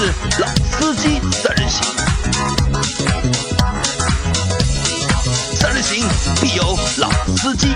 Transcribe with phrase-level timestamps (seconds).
[0.00, 0.04] 是
[0.40, 1.82] 老司机三人行，
[5.56, 6.08] 三人行
[6.40, 6.62] 必有
[7.00, 7.66] 老司机。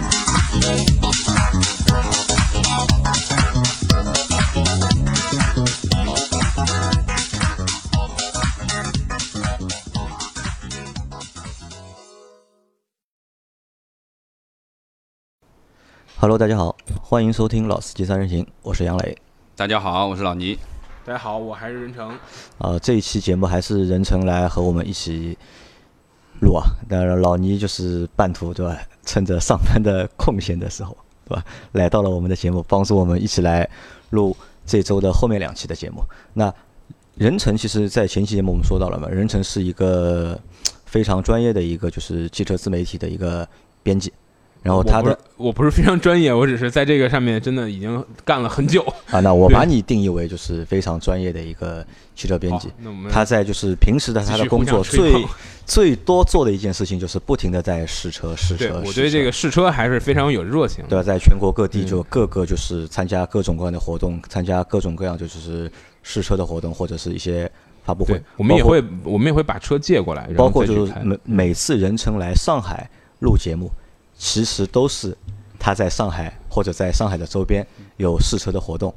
[16.21, 19.19] Hello，大家好，欢迎收听《老司机三人行》，我是杨磊。
[19.57, 20.57] 大家好，我是老倪。
[21.05, 22.17] 大家好，我还是任成。
[22.59, 25.37] 啊，这一期节目还是任成来和我们一起
[26.41, 26.63] 录啊。
[26.89, 28.79] 当然，老倪就是半途对吧？
[29.05, 31.45] 趁着上班的空闲的时候，对吧？
[31.73, 33.69] 来到了我们的节目，帮助我们一起来
[34.11, 36.05] 录这周的后面两期的节目。
[36.35, 36.55] 那
[37.17, 40.39] 任成其实，在前期节目我们说到了嘛，任成是一个
[40.87, 43.47] 非常专业的一个就是汽车自媒体的一个
[43.83, 44.13] 编辑。
[44.63, 49.19] 然后他的我不是非常专业，我只是在这个上面真的已经干了很久啊。
[49.19, 52.69] 那我把你定义为就是非常专业的一个汽车编辑。
[53.11, 55.27] 他在就是平时的他的工作最
[55.67, 58.81] 最多做的一件事情就是不停的在试车试车。
[58.85, 60.85] 我对这个试车还是非常有热情。
[60.89, 61.03] 对吧？
[61.03, 65.71] 在全国各地就各个就是参加各种各样的活动，参加各种各样就是
[66.05, 67.51] 试车的活动或者是一些
[67.85, 68.23] 发布会。
[68.37, 73.69] 我们也会我们也会把车借过来，包括就是每每次人称来上海录节目。
[74.25, 75.17] 其实都是
[75.59, 78.95] 他在上海或者在上海的周边有试车的活动，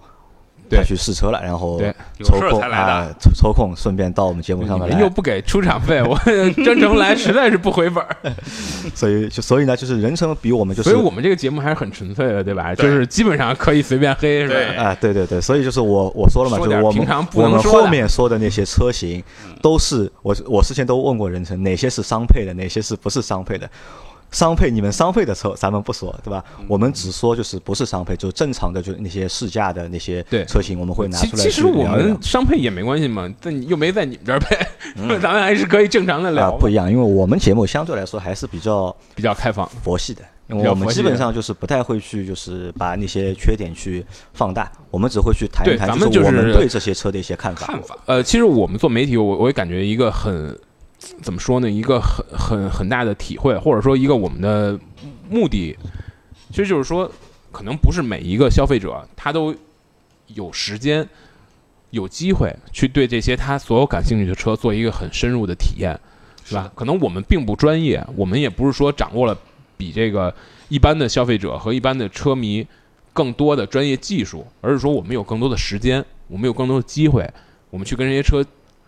[0.69, 1.81] 他去试车了，然后
[2.23, 4.99] 抽空啊抽空顺便到我们节目上面来。
[4.99, 6.15] 又不给出场费，我
[6.63, 8.15] 真诚来实在是不回本儿。
[8.93, 12.75] 所以就所以呢，就是人称比我们就是，所以我们这个节目还是很纯粹的，对吧？
[12.75, 14.83] 就是基本上可以随便黑，是吧？
[14.83, 19.23] 啊，对对对，所以就是我我说了嘛，就是我们我们后面说的那些车型
[19.59, 23.67] 都是我我之前都问过人称，哪些是商配的，哪些是不是商配的。
[24.31, 26.43] 商配，你们商配的车咱们不说，对吧？
[26.67, 34.57] 我们只说就是不是商配，就正常的，就是那些试驾的那些车型，我们会拿出来其实我们商配也没关系嘛，但又没在你们这儿配，
[35.19, 36.51] 咱们还是可以正常的聊。
[36.57, 47.67] 不一样，因为我们节目相对来说还是比较比较开放、佛系的，因为我们基本上就是不太会去就是把那些缺点去放大，我们只会去谈一谈就是我们对这些车的一些看法。
[47.67, 47.97] 看法。
[48.05, 50.57] 呃，其实我们做媒体，我我也感觉一个很。
[51.21, 51.69] 怎么说呢？
[51.69, 54.79] 一个很很很大的体会，或者说一个我们的
[55.29, 55.77] 目的，
[56.49, 57.11] 其实就是说，
[57.51, 59.53] 可能不是每一个消费者他都
[60.27, 61.07] 有时间、
[61.91, 65.99] 有机会去对这些他所有感兴趣的车做一个很深入的体验，
[66.43, 66.71] 是吧？
[66.73, 69.37] 可能我们并不专业，我们也不是说掌握了
[69.77, 70.33] 比这个
[70.69, 72.65] 一般的消费者和一般的车迷
[73.13, 77.29] 更多的专业技术，而是说我们有更多的时间，我们有更多的机会，
[77.69, 78.43] 我们去跟这些车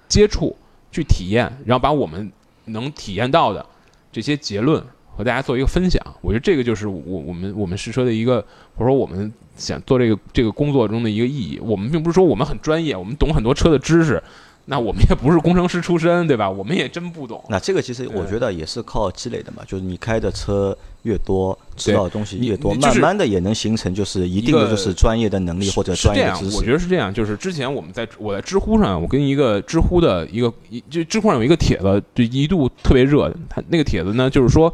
[0.07, 0.55] 接触。
[0.97, 2.31] 去体验，然后把我们
[2.65, 3.63] 能体验到的
[4.11, 4.83] 这些结论
[5.15, 6.01] 和大家做一个分享。
[6.21, 8.43] 我觉得这个就是我我们我们试车的一个，
[8.75, 11.59] 或者说我们想做这个这个工作中的一个意义。
[11.61, 14.21] 我们并不是说我们很专业，我们懂很多车的知识。
[14.69, 16.49] 那我们也不是工程师出身，对吧？
[16.49, 17.41] 我们也真不懂。
[17.47, 26.57] 那这个其实我觉得也是靠积累的嘛，就是你开的车越多，知道的东西越多，慢慢的也能形成就是一定的就是专业的能力或者专业知识。
[26.57, 33.33] 我觉得是这样，就是之前我们在我在知乎上，我跟一个知乎的一个一就知乎上有一个帖子，就一度特别热。
[33.49, 34.73] 他那个帖子呢，就是说，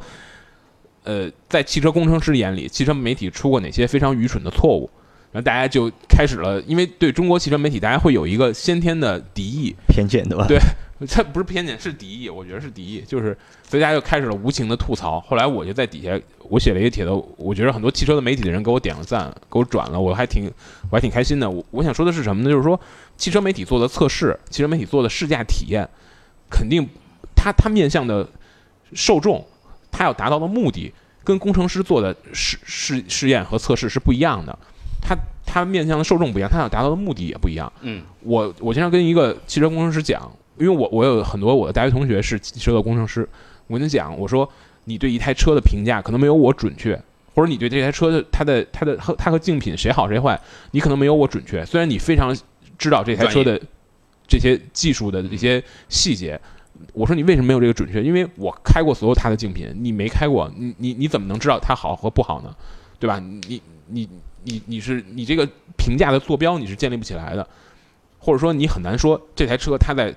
[1.03, 4.89] 呃，在汽车工程师眼里，汽车媒体出过哪些非常愚蠢的错误？
[5.33, 10.45] 然后大家就开始了，因为对中国汽车媒体，大家会有一个先天的敌意、偏见，对吧？
[10.47, 10.59] 对，
[11.07, 12.29] 这不是偏见，是敌意。
[12.29, 13.35] 我觉得是敌意，就是
[13.67, 15.19] 所以大家就开始了无情的吐槽。
[15.21, 16.17] 后来我就在底下，
[16.49, 20.45] 我写了一个帖子，我觉得很多汽车的媒体的人给我点了赞，给我转了，我还挺
[20.91, 21.49] 我还挺开心的。
[21.49, 22.49] 我我想说的是什么呢？
[22.51, 22.79] 就是说，
[23.17, 25.89] 汽车媒体做的测试，汽车媒体做的试驾体验，
[26.47, 26.87] 肯定
[27.35, 28.29] 他他面向的
[28.93, 29.43] 受众，
[29.91, 34.55] 他要达到的目的，跟工程师做的试试试验和测试是不一样的。
[35.03, 35.15] 他
[35.45, 37.71] 他面向的受众不一样，他想达到的目的也不一样。
[37.81, 43.27] 嗯，我我经常跟一个汽车工程师讲，因为我我有很多我的大学同学是汽车的工程师，
[43.67, 44.49] 我跟他讲，我说
[44.85, 46.99] 你对一台车的评价可能没有我准确，
[47.35, 50.39] 或者你对这台车的它的它的和它和竞品谁好谁坏，
[50.71, 51.65] 你可能没有我准确。
[51.65, 52.35] 虽然你非常
[52.77, 53.59] 知道这台车的
[54.27, 56.39] 这些技术的这些细节，
[56.93, 58.01] 我说你为什么没有这个准确？
[58.01, 62.55] 因为我开过所有它的竞品，你没开过，你你你怎么能知道它好和不好呢？
[63.03, 63.19] 对吧？
[63.19, 64.07] 你你。
[64.45, 67.47] 你你是你这个评价的坐标你是建立不起来的，
[68.19, 70.13] 或者说你很难说这台车它在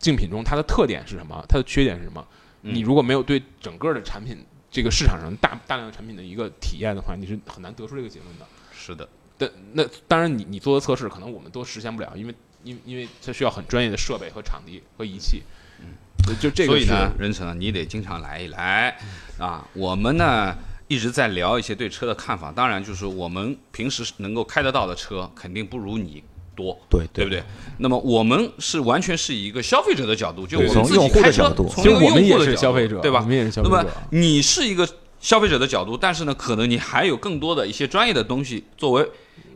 [0.00, 2.26] 竞品中它的特点是什么，它的缺点是什么？
[2.62, 8.44] 你如果没有对整个的产品这个市场上大大量的产品的一个体验的话，你是很难得出这个结论的。
[8.72, 9.08] 是的，
[9.38, 15.44] 但那当然你你做的测试可能我们都实现不了，因为因因为它需要很专业的设备和场地和仪器。
[15.78, 16.72] 嗯，就这个。
[16.72, 18.98] 所以呢，任成，你得经常来一来
[19.38, 20.56] 啊，我们呢。
[20.88, 26.22] 一直在聊一些对车的看法，当然就是我们平时能够开得到的车，肯定不如你
[26.56, 27.42] 多，对对不对？
[27.78, 33.20] 那么我们是完全是以一个消费者的角度，就我们自己从用户的开车角度从我们也用户的角度是消费者对吧？
[33.20, 34.88] 我们也是消费那么你是一个
[35.20, 39.08] 消费者的角度，但是呢，可能你还有更多的一些专业的东西作为。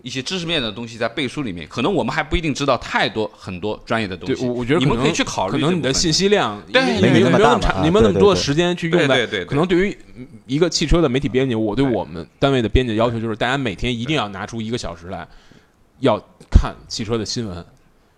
[0.02, 4.44] 一些知识面的东西在背书里面，可能我们还不一定知道太多很多专业的东对，西。
[4.44, 9.44] 我我觉得你们可以去考虑可能你的信息量，对因为没你没有那么长你们那么多的时间去用在，对对对对。
[9.44, 9.96] 可能对于
[10.46, 15.26] 一个汽车的媒体编辑，我对我们单位的编辑要求就是，大家每天一定要拿出一个小时来，
[16.00, 16.18] 要
[16.50, 17.64] 看汽车的新闻，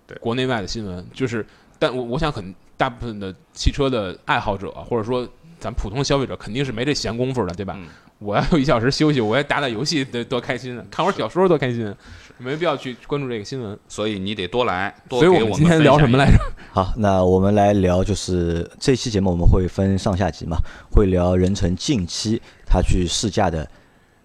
[0.07, 1.47] 对国内外的新闻，就是，
[1.79, 5.29] 但我我想很大部分的汽车的爱好者，或者说
[5.61, 7.77] 咱普通消费者，肯定是没这闲工夫的，对吧？
[7.79, 7.87] 嗯
[8.25, 10.85] 我要有一小时休息，我要打打游戏，得多开心啊！
[10.91, 11.95] 看会儿小说多开心啊，
[12.39, 13.79] 没必要去关注这个新闻。
[13.87, 16.39] 所以你得多来，多所以给我我们今天聊什么来着？
[16.73, 20.57] 好，那我们来聊，就是这期节目我们会分上下集嘛，
[20.91, 23.69] 会聊任成近期他去试驾的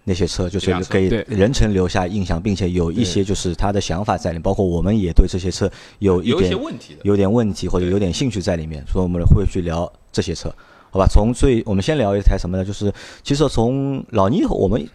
[0.04, 7.00] 那些车，就是给对任成留下印象，并且有一些就是他的想法在里面，包括我们也对这些车有一有一些点问题的。
[7.02, 10.52] 有点问题或者有点兴趣在里面，所以我们会去聊这些车，
[10.90, 11.06] 好吧？
[11.06, 12.64] 从最我们先聊一台什么呢？
[12.64, 12.92] 就是
[13.22, 14.88] 其实从老倪我们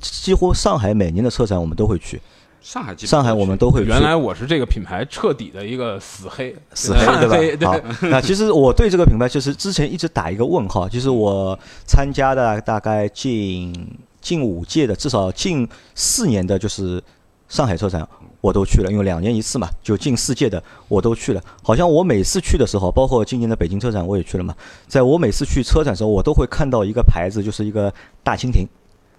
[0.00, 2.20] 几乎上海每年的车展我们都会去，
[2.60, 3.82] 上海上海我们都会。
[3.82, 7.72] 原来我是这个品牌彻底的一个死黑，死黑对吧？
[7.72, 13.74] 好，那其实我对这个品牌就是之前一直打一个问号，就是我参加的大概近
[14.20, 17.02] 近五届的，至少近四年的，就是
[17.48, 18.06] 上海车展
[18.40, 21.42] 我都去了，因为两年一次嘛，就近四届的我都去了。
[21.62, 24.54] 好像我每次去的时候，包括今年的北京车展我也去了嘛，
[24.86, 27.92] 在我每次去车展的时候，我都会看到一个牌子，就是一个
[28.22, 28.66] 大蜻蜓，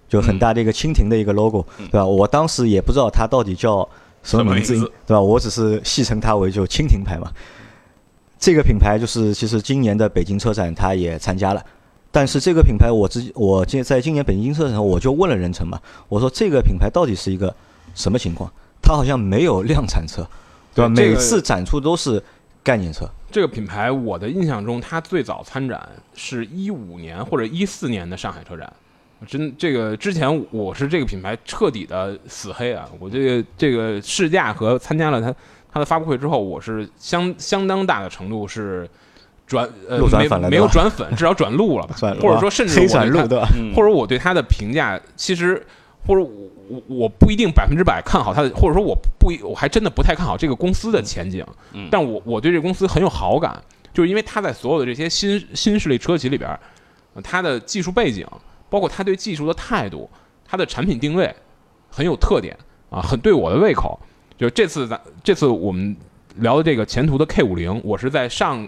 [0.08, 2.06] 就很大的一个蜻蜓的一个 logo，、对吧？
[2.06, 3.86] 我当时也不知道它到底叫
[4.22, 4.74] 什么名字，
[5.06, 5.20] 对吧？
[5.20, 7.30] 我只是戏称它为就蜻蜓牌嘛。
[8.38, 11.62] 这个品牌就是其实今年的北京车展它也参加了，
[12.10, 15.78] 但是这个品牌我之我今在今年北京车展上我就问了任成嘛，
[16.08, 17.54] 我说这个品牌到底是一个
[17.94, 18.50] 什么情况？
[18.90, 20.26] 它好像没有量产车，
[20.74, 20.92] 对吧？
[20.94, 22.20] 对每次展出都是
[22.62, 28.70] 概念车，这个品牌，我的印象中，它最早参展是一五年或者一四年的上海车展。
[29.28, 32.88] 真这个之前我是这个品牌彻底的死黑啊！
[32.98, 35.32] 我这个这个试驾和参加了它
[35.70, 38.88] 它的发布会之后，我是相相当大的程度是
[39.46, 41.94] 转呃没没有转粉，至少转路了吧？
[42.20, 45.64] 或者说甚至黑我对它转路 或者我对它的评价，其实
[46.06, 46.26] 或者
[46.70, 51.44] 我我我不一定百分之百看好它的，或者说我不一我还真的不太看好这个公司的前景。
[51.72, 53.60] 嗯但我我对这个公司很有好感，
[53.92, 56.58] 就是因为它在所有的这些新新势力车企里边
[57.24, 58.26] 它的技术背景，
[58.68, 60.08] 包括它对技术的态度，
[60.44, 61.34] 它的产品定位
[61.90, 62.56] 很有特点
[62.88, 63.98] 啊，很对我的胃口。
[64.38, 65.94] 就这次咱这次我们
[66.36, 68.66] 聊的这个前途的 K 五零，我是在上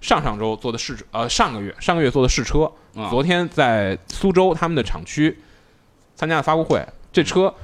[0.00, 5.38] 上上周做的试车，呃上个月上个月做的试车，啊昨天在苏州他们的厂区
[6.14, 6.84] 参加了发布会，
[7.16, 7.54] 这车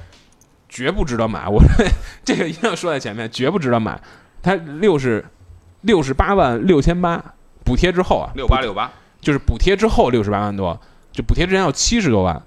[0.67, 1.47] 绝不值得买。
[1.47, 1.61] 我
[2.25, 4.01] 这个一定要说在前面，绝不值得买。
[4.41, 5.23] 它六十
[5.81, 7.23] 六十八万六千八，
[7.63, 8.91] 补贴之后啊，六八六八，
[9.21, 12.41] 就是补贴之后六十八万多，就补贴之前要七十多万。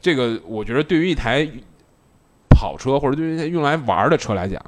[0.00, 1.44] 这个我觉得对于一台
[2.48, 4.64] 跑车或者对于一台用来玩儿的车来讲，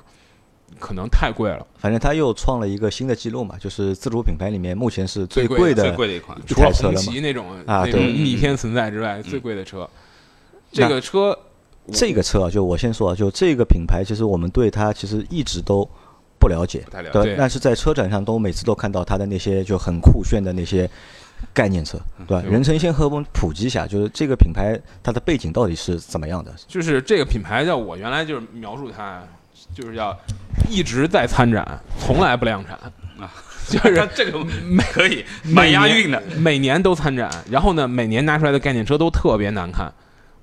[0.81, 1.65] 可能太贵了。
[1.79, 6.37] 反正它又创了一个新的记录嘛，就是自主品牌里面目前是最最贵的最贵的一款。
[6.49, 7.01] 除了台车了嘛。
[7.01, 9.89] 红旗那种啊对那种逆天存在之外，最贵的车，
[10.73, 11.39] 这个车
[11.93, 15.89] 这个车啊，就我先说啊，就这个品牌，其实我们对它其实一直都
[16.39, 20.89] 不了解，不太了解对对但是在车展上都每次都看到它的那些就很酷炫的那些
[21.53, 22.43] 概念车，对吧？
[22.43, 26.53] 对任成先和我们普及一下，就是这个品牌它的背景到底是怎么样的？
[26.67, 29.23] 就是这个品牌叫我原来就是描述它，
[29.75, 30.17] 就是要
[30.71, 32.75] 一直在参展，从来不量产
[33.19, 33.33] 啊，
[33.69, 34.45] 就是 这个
[34.93, 36.23] 可以蛮押韵的。
[36.39, 39.93] 每年都参展，然后呢，每年拿出来的概念车都特别难看，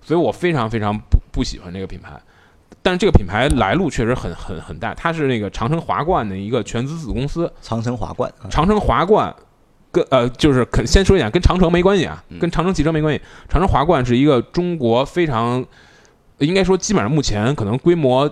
[0.03, 2.19] 所以我非常非常不不喜欢这个品牌。
[2.81, 9.33] 但是这个品牌来路确实很很很大，它是那个长城华冠的一个全资子公司，长城华冠啊，长城华冠
[9.91, 13.21] 跟呃，就是肯先说一下，跟长城没关系啊，嗯跟长城汽车没关系。
[13.49, 15.65] 长城华冠是一个中国非常，
[16.39, 18.29] 应该说基本上目前可能规模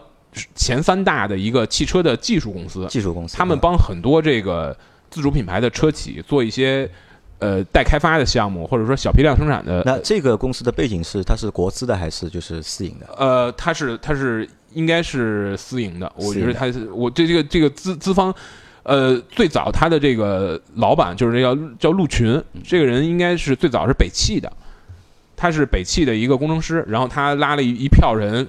[0.53, 4.77] 前三大的一个汽车的技术公司，技术公司，他们啊帮很多这个
[5.09, 6.89] 自主品牌的车企做一些
[7.39, 9.83] 呃待开发的项目，或者说小批量生产的。
[9.85, 13.07] 那这个公司的背景是它是国资的还是就是私营的？
[13.17, 18.33] 呃，它是它是应该是私营的，我觉得它是我这这个这个资资方，
[18.83, 24.51] 呃，最早他的这个老板就是这叫叫陆群，这个人应该是最早是北汽的，
[25.35, 28.47] 他是北汽的一个工程师，然后他拉了一一票人，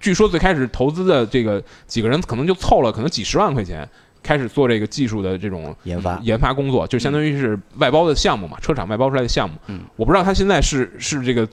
[0.00, 3.88] 据说最开始投资的这个几个人可能就凑了可能几十万块钱。
[4.22, 9.56] 开始做这个技术的这种研发研发工作，就相当于是外包的项目嘛，车厂外包出来的项目。
[9.66, 11.48] 嗯，我不知道他现在是是这个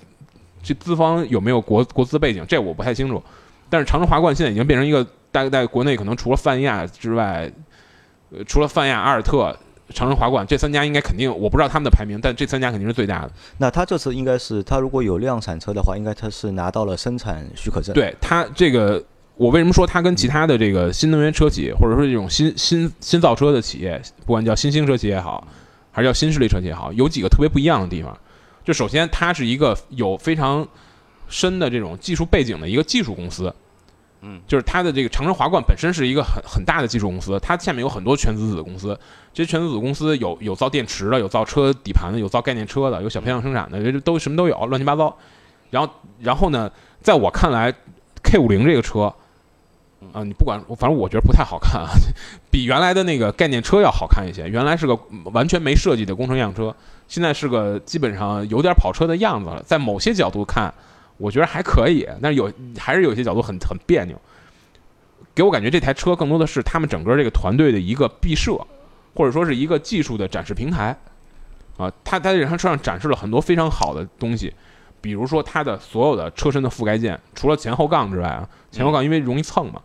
[0.62, 3.22] 这资方有没有国国资背景，这我不太清楚。
[3.70, 7.52] 但是长城华冠现在已经变成一个大概在国内可能除了泛亚之外，
[8.32, 9.58] 呃，除了泛亚、阿尔特、
[9.90, 13.32] 长城华冠这三家，应该肯定我不知道他们的排名，但这三家肯定是最大的。
[13.58, 19.04] 那他这次应该是，他如果有量产车的话，应该他是拿到了生产许可证。，对他这个，
[19.38, 25.46] 我为什么说它跟其他的这个新能源车企，或者说这种新新新造车的企业，不管叫新兴车企也好，
[25.92, 28.18] 还是叫新势力车企也好，有几个特别不一样的地方。
[28.64, 30.68] 就首先，它是一个有非常
[31.28, 33.54] 深的这种技术背景的一个技术公司。
[34.22, 38.98] 嗯，就是它的这个长城华冠本身是一个很很大的技术公司，它下面有很多全资子公司。
[39.34, 45.16] 这些全资子公司有有造电池的，有造车底盘的，有造概念车的，有小批量生产的，这都什么都有，乱七八糟。
[45.70, 47.72] 然后然后呢，在我看来
[48.24, 49.14] ，K 五零这个车，
[50.14, 51.90] 啊、你不管，反正我觉得不太好看啊，
[52.50, 54.48] 比原来的那个概念车要好看一些。
[54.48, 56.76] 原来是个完全没设计的工程样车，
[57.08, 59.62] 现在是个基本上有点跑车的样子了。
[59.64, 60.74] 在某些角度看，
[61.18, 64.16] 我觉得还可以，但是有还是有些角度很很别扭。
[65.34, 68.54] 给我感觉这台车更多的是他们整个这个团队的一个毕设，
[69.14, 70.98] 或者说是一个技术的展示平台。
[71.78, 74.54] 啊，它它在这台车上展示了很多非常好的东西，
[75.02, 79.82] 比如说它的所有的车身的覆盖件，除了前后杠之外啊，前后杠因为容易蹭嘛，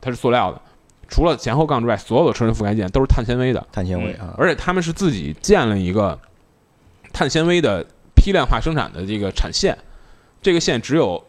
[0.00, 0.60] 它是塑料的。
[1.08, 6.18] 除了前后杠之外，所有的车身覆盖件都是碳纤维的，碳纤维啊，而且他们是自己建了一个
[7.14, 7.82] 碳纤维的
[8.14, 9.76] 批量化生产的这个产线，
[10.42, 11.24] 这个线只有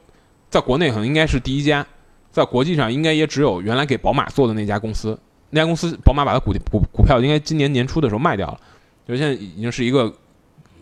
[0.49, 1.88] 在国内可能应该是第一家，
[2.29, 5.17] 在国际上应该也只有原来给宝马做的那家公司。
[5.51, 8.59] 那家公司宝马把它股股股票应该今年年初的时候卖掉了，
[9.07, 10.13] 就现在已经是一个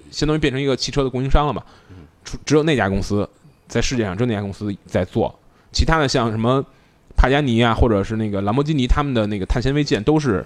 [0.09, 1.63] 相当于变成一个汽车的供应商了嘛。
[2.25, 3.29] 除只有那家公司
[3.67, 5.39] 在世界上只有那家公司在做，
[5.71, 6.65] 其他的像什么
[7.17, 10.45] 帕加尼啊，或者是那个兰博基尼他们的那个碳纤维件都是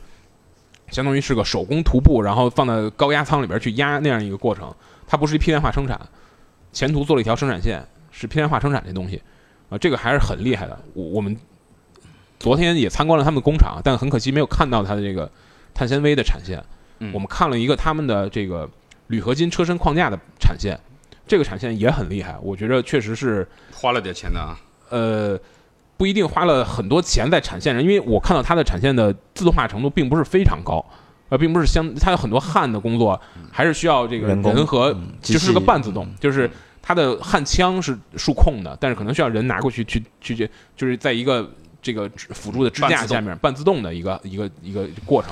[0.90, 4.74] 相当于是个手工涂布，然后放在高压舱里边去压那样一个过程，
[5.06, 6.00] 它不是一批量化生产，
[6.72, 9.22] 前途做了一条生产线，是批量化生产这东西，
[9.70, 10.80] 啊、这个还是很厉害的。
[10.94, 11.38] 我我们
[12.40, 15.30] 昨天也参观了他们的工厂，但很可惜没有看到它的这个
[15.74, 16.64] 碳纤维的产线。
[17.00, 18.70] 嗯我们看了一个他们的这个
[19.08, 20.80] 铝合金车身框架的产线，
[21.26, 24.60] 这个产线也很厉害，我觉得确实是花了点钱的啊。
[24.90, 25.40] 呃，
[26.02, 30.84] 不一定花了很多钱在产线上，因为我看到它的产线的自动化程度并不是非常高，
[31.30, 36.50] 呃，并不是相，它有很多焊的工作，还是需要这个人和就是个半自动，就是
[36.82, 41.48] 它的焊枪是数控的，但是可能需要人拿过去去去去，就是在一个
[41.84, 43.84] 这个辅助的支架下面半自动。
[43.84, 45.32] 的一个一个一个过程。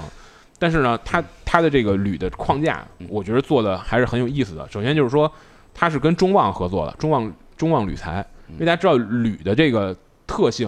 [0.60, 4.70] 但是呢，它它的这个铝的框架，我觉得做的还是很有意思的。
[4.70, 5.32] 首先就是说，
[5.74, 9.98] 它是跟中旺合作的，中旺中旺铝材，因为大家知道铝的这个
[10.30, 10.68] 特性，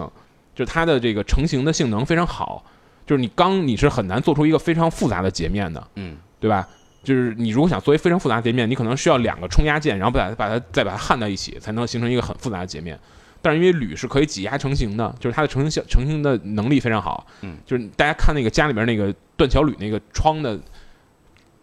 [0.54, 2.66] 就是它的这个成型的性能非常好，
[3.06, 6.68] 就是你钢你是很难做出一个非常复杂的截面的，嗯，对吧？
[7.04, 13.00] 就是你如果想做一非常复杂的截面，你可能需要两个冲压件，然后把它把它再把它焊在一起，才能形成一个很复杂的截面。
[13.42, 17.26] 但是因为铝是可以挤压成型的，就是它的成型效成型的能力非常好。
[17.42, 20.60] 嗯，就是大家看那个家里边那个断桥铝那个窗的，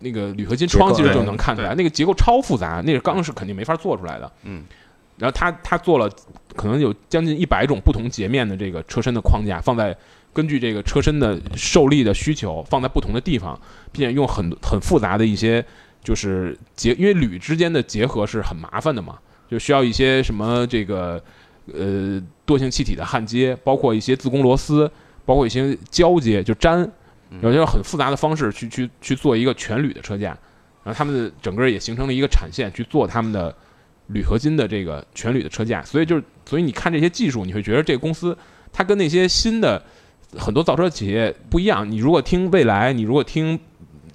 [0.01, 4.33] 那个铝合金窗，其实就能看出来，那个结构超复杂，那个钢是肯定没法做出来的。
[4.43, 4.65] 嗯，
[5.19, 6.09] 然后他他做了
[6.55, 9.97] 可能有将近一百种不同截面的这个车身的框架，放在
[10.33, 13.61] 根据这个车身的受力的需求放在不同的地方，
[13.91, 15.65] 并且用很很复杂的一些
[16.03, 19.19] 就是结，因为铝之间的结合是很麻烦的嘛，
[19.51, 21.23] 就需要一些什么这个
[21.73, 24.91] 呃惰性气体的焊接，包括一些自攻螺丝，
[25.25, 26.89] 包括一些胶接就粘，
[27.41, 30.29] 有些很复杂的方式去去去做一个全铝的车架，
[30.85, 33.55] 然后他们整个也形成了一个产线去做他们的
[34.09, 38.37] 铝合金的这个全铝的车架，所以就是所以你看这些技术，你会觉得这个公司
[38.73, 39.83] 它跟那些新的
[40.37, 41.89] 很多造车企业不一样。
[41.91, 43.59] 你如果听蔚来，你如果听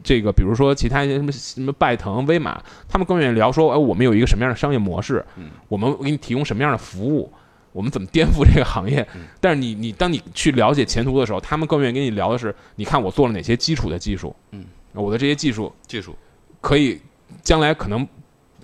[0.03, 5.25] 这个，比如说其他一些什么什么拜腾、威马，他们更愿意聊说，哎，我们有一个什么样的商业模式，
[5.69, 7.31] 我们给你提供什么样的服务，
[7.71, 9.07] 我们怎么颠覆这个行业。
[9.39, 16.15] 但是你你当你去了解前途的时候，他们更愿意跟你聊的是，你看我做了哪些基础的技术，嗯，我的这些技术技术
[16.59, 16.99] 可以
[17.41, 18.05] 将来可能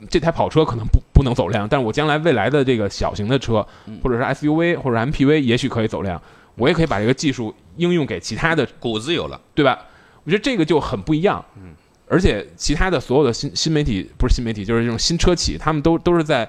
[0.09, 3.65] 这台跑车可能不不能走量，但是我将来未来的这个小型的车，
[4.03, 6.21] 或者是 SUV 或者 MPV，也许可以走量，
[6.55, 9.77] 我也可以把这个技术应用给其他的，骨子有了，对吧？
[10.23, 11.73] 我觉得这个就很不一样，嗯，
[12.07, 16.47] 而且其他的所有的新新媒体不是新媒体，就是这种新车企，他们都都是在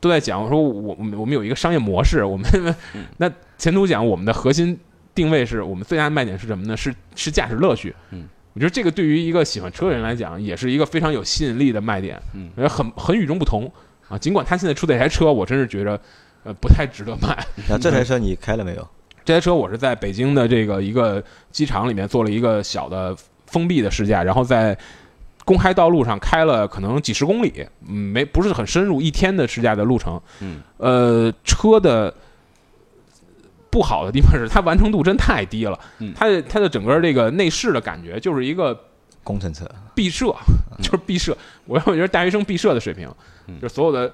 [0.00, 2.46] 都在讲我说我我们我们有一个商业模式，我们
[3.18, 4.78] 那前途讲我们的核心
[5.14, 6.76] 定位是我们最大的卖点是什么呢？
[6.76, 8.28] 是是驾驶乐趣，嗯。
[8.56, 13.70] 我觉得这个对于一个喜欢车的人来讲，也是一个非常有吸引力的卖点，嗯，我觉得很很与众不同
[14.08, 14.16] 啊。
[14.16, 16.00] 尽管他现在出这台车，我真是觉得，
[16.42, 17.46] 呃，不太值得卖。
[17.68, 18.88] 那这台车你开了没有？
[19.26, 24.74] 这台车我是在北京的这个一个机场里面做了一个小的封闭的试驾，然后在
[25.44, 27.52] 公开道路上开了可能几十公里，
[27.86, 30.18] 嗯，没不是很深入，一天的试驾的路程。
[30.40, 32.14] 嗯，呃，车的
[33.76, 35.78] 不好的地方是它完成度真太低了。
[35.98, 38.74] 嗯，它的它的整个这个内饰的感觉就是一个
[39.22, 40.34] 工程车，毕设，
[40.80, 41.36] 就是毕设。
[41.66, 43.06] 我我觉得大学生毕设的水平，
[43.48, 43.60] 嗯。
[43.60, 44.10] 就所有的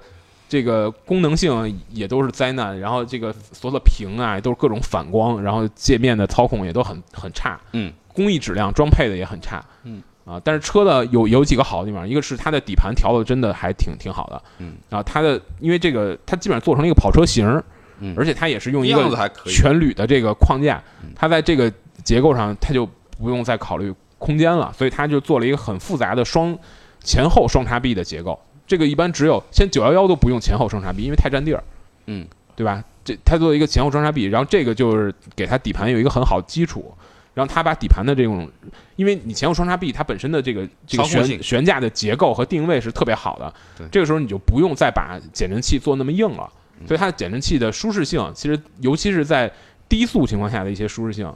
[0.49, 10.03] 这个功能性也都是灾难，然后这个所有的屏啊都是各种反光，然后界面的操控也都很很差，嗯，工艺质量装配的也很差，嗯。
[10.25, 17.61] 啊，但是车的有有几个好的地方，一个是它的底盘调的真的还挺挺好的，嗯，然后它的因为这个它基本上做成了一个跑车型儿，
[17.99, 18.13] 嗯。
[18.17, 21.71] 而且它也是用一个全铝的这个框架嗯，它在这个
[22.03, 22.85] 结构上它就
[23.17, 26.57] 不用再考虑空间了，所以它就做了一个很复杂的双
[27.01, 28.39] 前后双叉臂的结构。
[28.65, 31.61] 这个一般只有现在九幺幺都不用前后双叉臂，因为太占地儿，
[32.05, 32.83] 嗯，对吧？
[33.03, 36.93] 这它做一个前后双叉臂，然后这个就是给它底盘有一个很好的基础，
[37.33, 38.49] 然后它把底盘的这种，
[38.95, 49.51] 因为你前后双叉臂它本身的这个这个悬悬架的结构和定位是特别好的对，这个时候你就不用再把减震器做那么硬了，嗯所以它的减震器的舒适性，其实尤其是在
[49.87, 51.31] 低速情况下的一些舒适性，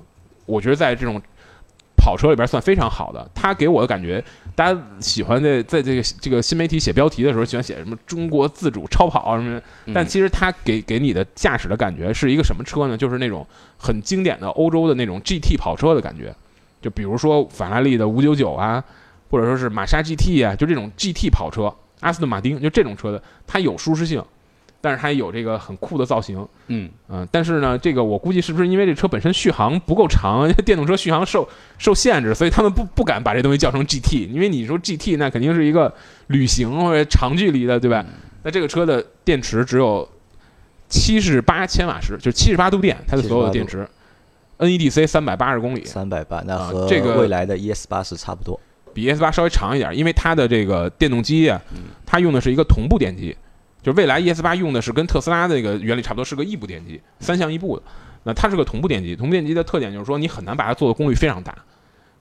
[0.45, 1.21] 我觉得在这种
[1.95, 3.29] 跑车里边算非常好的。
[3.33, 4.23] 它给我的感觉，
[4.55, 9.61] 大家喜欢在在这个这个新媒体写标题的时候，喜欢写什么中国自主超跑啊什么
[9.93, 12.97] 但其实它给给你的驾驶的感觉是一个什么车呢？
[12.97, 13.45] 就是那种
[13.77, 16.33] 很经典的欧洲的那种 GT 跑车的感觉，
[16.81, 18.83] 就比如说法拉利的五九九啊，
[19.29, 24.23] 或者说是玛莎 GT 啊，就这种 GT 跑车，阿斯顿马丁就这种车的，它有舒适性，
[24.87, 26.47] 但是它有这个很酷的造型。
[26.67, 31.45] 嗯嗯、但是呢，这个我估计是不是因为这车本身续航不够长，电动车续航受
[31.77, 35.93] 受限制，所以他们不不敢把这东西叫成 GT，因为你说 GT 那肯定是一个
[36.27, 38.05] 旅行或者长距离的，对吧？
[38.43, 40.07] 那这个车的电池只有
[40.87, 43.85] 七十八千瓦时，就是七十八度电，它的所有的电池
[44.57, 48.57] ，NEDC 三百八十公里，三百八，那啊和这个未来的 ES 八是差不多。
[48.93, 51.61] 比 ES 八稍微长一点，因为它的这个电动机啊，
[52.05, 53.35] 它用的是一个同步电机，
[53.83, 57.83] 就未来 ES 八用的是跟特斯拉的这个原理差不多，是个异步电机，三相异步的。
[58.23, 61.55] 那它是个同步电机，同步电机的特点就是说你很难把它做的功率非常大，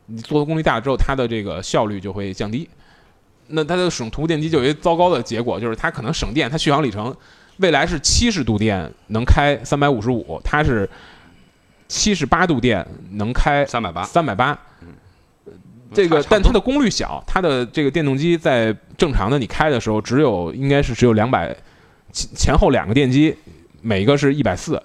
[0.07, 2.69] 你做的功率大了之后，它的这个效率就会降低。
[3.49, 7.15] 那它的使用同步电机就有一个糟糕的结果，就是它可能省电，它续航里程
[7.57, 10.89] 未来是七十度电能开三百五十五，它是
[11.89, 14.57] 七十八度电能开三百八，三百八。
[15.93, 21.55] 这个，但它的功率小，它的这个电动机在正常的你开的时候，只有应该是只有两百，
[22.13, 23.37] 前前后两个电机，
[23.83, 24.83] 每个是一百四，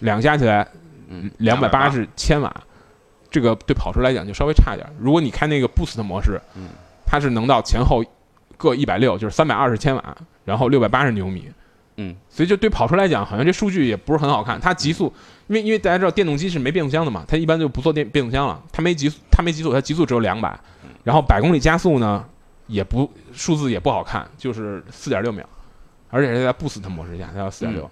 [0.00, 0.66] 两个加起来
[1.08, 2.54] 嗯两百八十千瓦，
[3.30, 4.86] 这个对跑车来讲就稍微差一点。
[4.98, 6.68] 如果你开那个 Boost 模式，嗯
[7.06, 8.02] 它是能到前后
[8.56, 11.48] 各一百六，就是三百二十千瓦，然后六百八十牛米，
[11.96, 14.60] 嗯，所以就对跑车来讲，好像这数据也不是很好看。
[14.60, 15.12] 它极速，
[15.48, 18.62] 因为因为大家知道电动机是没变速箱的嘛，它一般就不做电变速箱了。
[18.72, 20.58] 它没极速，它没极速，它极速只有两百，
[21.04, 22.24] 然后百公里加速呢
[22.66, 25.46] 也不数字也不好看，就是四点六秒，
[26.08, 27.90] 而且是在 Boost 模式下，它要四点六，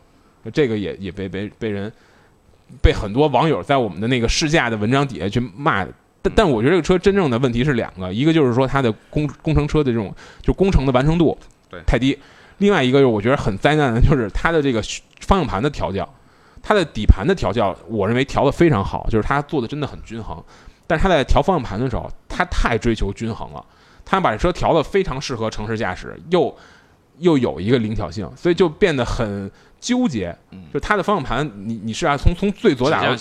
[0.52, 1.92] 这个也也被被被人
[2.80, 5.86] 被很多网友在我们的那个试驾的文章底下去骂。
[6.22, 11.36] 但但我觉得这个车真正的问题是两个，一个就是说它的工工程车的这种就工程的完成度
[11.70, 12.18] 对太低，
[12.60, 14.80] 另外一个就是我觉得很灾难的就是它的这个
[15.20, 16.08] 方向盘的调教，
[16.62, 20.42] 它的底盘的调教，我认为调的非常好，就是它做的真的很均衡。
[20.86, 23.64] 但是它在调方向盘的时候，它太追求均衡了，
[24.04, 26.54] 它把这车调的非常适合城市驾驶，又
[27.18, 30.36] 又有一个灵巧性，所以就变得很纠结。
[30.50, 33.14] 嗯就它的方向盘，你你是啊，从从最左打到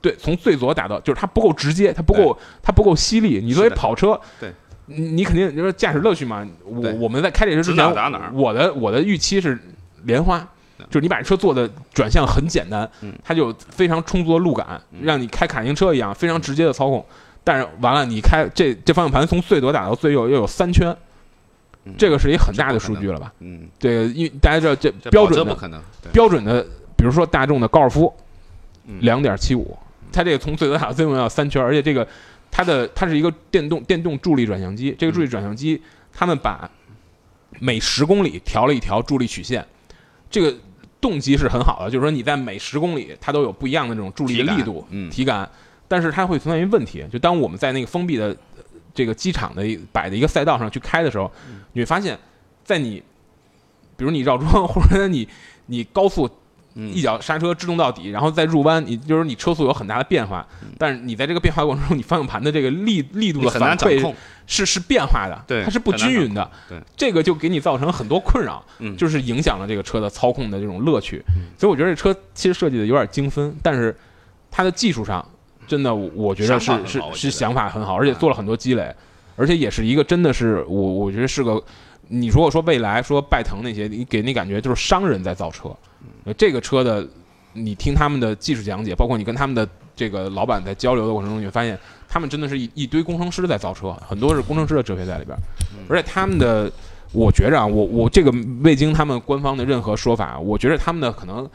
[0.00, 3.40] 对，从最左打到，就是它不够直接，它不够，它不够犀利。
[3.40, 4.52] 你作为跑车，对，
[4.86, 6.46] 你你肯定就是说驾驶乐趣嘛。
[6.64, 9.58] 我我们在开这车之前打哪，我的我的预期是
[10.04, 10.38] 莲花，
[10.90, 17.04] 就是你把这车做的转向很简单嗯，它就有非常充足的路感，让你开卡丁车一样非常直接的操控。
[17.44, 20.94] 但是完了，你开这这方向盘从最左打到最右又有三圈，
[21.84, 21.94] 嗯。
[21.98, 23.32] 这个是一个很大的数据了吧？
[23.40, 26.62] 嗯，这个因为大家知道这标准的标准的，
[26.96, 28.12] 比如说大众的高尔夫，
[28.86, 28.98] 嗯。
[29.00, 29.76] 两点七五，
[30.12, 32.06] 它这个从最左打到最右要三圈，而且这个
[32.52, 35.80] 它的它是一个电动电动助力转向机，这个助力转向机，
[36.12, 36.70] 他们把
[37.58, 39.66] 每十公里调了一条助力曲线，
[40.30, 40.54] 这个
[41.00, 45.10] 动机是很好的，就是说你在每十公里它都有不一样的这种助力的力度、嗯。
[45.10, 45.48] 体感，
[45.88, 48.62] 但是它会存在一个问题，就当我们在那个封闭的呃
[48.94, 51.32] 这个机场的摆的一个赛道上去开的时候，
[51.72, 52.18] 你会发现，
[52.62, 53.02] 在你
[53.96, 55.26] 比如你绕桩或者你
[55.66, 56.30] 你高速嗯
[56.74, 60.46] 一脚刹车制动到底，然后再入弯，你就是你车速有很大的变化，
[60.78, 64.14] 但是你在这个变化过程中，你方向盘的这个力力度的反馈
[64.46, 71.22] 是是变化的，对它是不均匀的，很难掌控这个就给你造成很多困扰，嗯就是影响了这个车的操控的这种乐趣。
[71.58, 73.96] 所以我觉得这车其实设计的有点精分，但是
[74.50, 75.26] 它的技术上
[75.66, 78.94] 真的我我觉得是是是想法很好，而且做了很多积累，
[79.36, 81.62] 而且也是一个真的是我我觉得是个。
[82.08, 85.74] 你如果说未来说拜腾那些，你给你感觉就是商人在造车，
[86.24, 87.06] 呃这个车的
[87.52, 95.40] 你听他们的技术讲解，包括你跟他们的这个老板在交流的过程中，你会发现他们真的是一一堆工程师在造车，很多是工程师的哲学在里边儿，
[95.88, 96.70] 而且他们的。
[97.14, 101.46] 我觉着啊，我我这个未经他们官方的任何说法，我觉得他们的可能，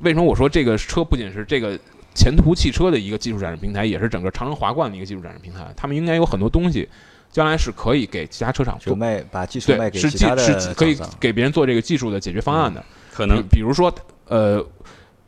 [0.00, 1.78] 为什么我说这个车不仅是这个
[2.12, 6.88] 前途汽车的一个技术展示平台，也是整个长城华冠的一个技术展示平台，他们应该有很多东西，
[7.30, 12.84] 将来是可以给其他车厂就做，卖把技术卖对，是技给其他的是可以给别人做这个技术的解决方案的，
[13.20, 13.94] 可能比比如说
[14.26, 14.64] 呃。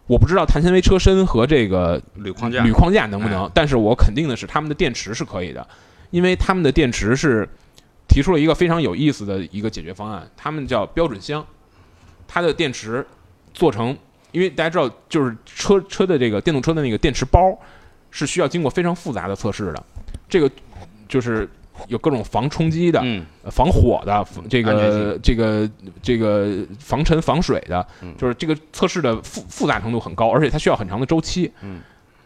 [0.08, 2.62] 我不知道碳纤维车身和这个铝框架。
[2.64, 3.30] 铝框架能不哎。
[3.30, 5.66] 能，但是我肯定的是他们的电池是可以的，
[6.10, 7.48] 因为他们的电池是
[8.08, 11.42] 提出了一个非常有意思的一个解决方案，他们叫标准箱，
[12.26, 13.06] 它的电池
[13.54, 13.96] 做成，
[14.32, 17.56] 因为大家知道，就是车车的这个电动车的那个电池包
[18.10, 19.82] 是需要经过非常复杂的测试的，
[20.28, 20.50] 这个
[21.08, 21.48] 就是
[21.88, 23.02] 有各种防冲击的，
[23.50, 25.68] 防火的，这个这个
[26.02, 31.50] 这个防尘防水的，嗯就是这个测试的复复杂程度很高，而且它需要很长的周期。
[31.62, 31.80] 嗯，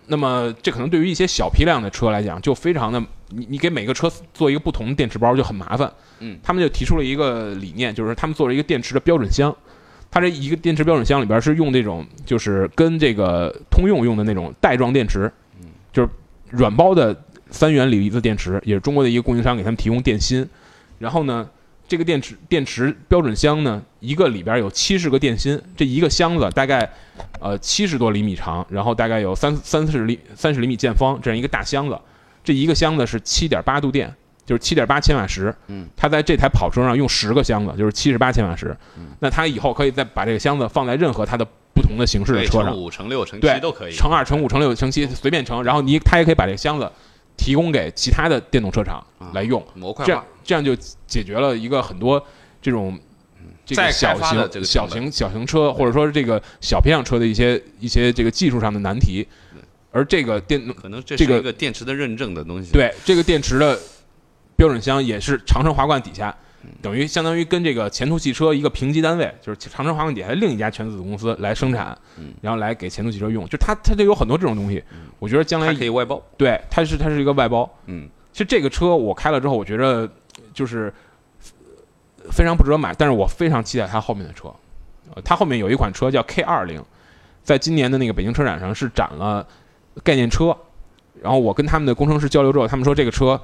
[0.07, 5.91] 那么这可能对于一些小批量的车来讲，就非常的，你你给每个车做一个不同的电池包就很麻烦。
[6.21, 9.55] 嗯，他们就提出了一个理念，就是他们做了一个电池的标准箱。
[10.09, 15.31] 它这一个电池标准箱里边是用这种，就是跟这个通用用的那种袋装电池，
[15.61, 16.09] 嗯，就是
[16.51, 17.13] 软包的
[17.51, 20.49] 三元锂离子电池，也是中国的一个供应商给他们提供电芯。
[20.99, 21.49] 然后呢，
[21.87, 26.91] 这个电池电池标准箱呢，一个里边有七十个电芯，这一个箱子大概
[27.41, 31.99] 呃七十多厘米长，然后大概有三三十厘三十厘米见方，这样一个大箱子。
[32.43, 35.55] 这一个箱子是七点八度电，就是七点八千瓦时。
[35.67, 38.77] 嗯，它在这台跑车上用十个箱子，就是七十八千瓦时。
[38.97, 43.93] 嗯，那它以后可以再把这个箱子放在任何它的不同的形式的，车上乘，五、乘六、乘七都可以。
[43.93, 46.91] 乘二、乘五、乘六、乘七随便乘，然后你它也可以把这个箱子
[47.37, 49.61] 提供给其他的电动车厂啊来用。
[49.61, 50.75] 这样模块化，这样就
[51.07, 52.25] 解决了一个很多
[52.61, 52.99] 这种
[53.65, 59.27] 这个小型个小型小型车，或者说是这个小批量车的一些一些这个技术上的难题。
[59.93, 63.79] 而这个电可能这这个是一个电池的认证的东西。，对这个电池的
[64.55, 66.37] 标准箱也是长城华冠底下，
[66.83, 73.49] 等于相当于跟这个前途汽车一个评级单位，就是长城华冠底下另一家全资子公司来生产嗯，然后来给前途汽车用。
[73.49, 74.83] 就它它就有很多这种东西，
[75.19, 76.23] 我觉得将来可以外包。
[76.37, 77.69] 对它是它是一个外包。
[77.87, 80.09] 嗯，其实这个车我开了之后，我觉得
[80.53, 80.93] 就是
[82.25, 84.49] 呃非常不值得买，但是我非常期待它后面的车。
[85.15, 86.83] 呃，它后面有一款车叫 K 二零，
[87.43, 89.47] 在今年的那个北京车展上是展了
[90.03, 90.57] 概念车。
[91.23, 93.41] 然后我跟他们的工程师交流之后，他们说这个车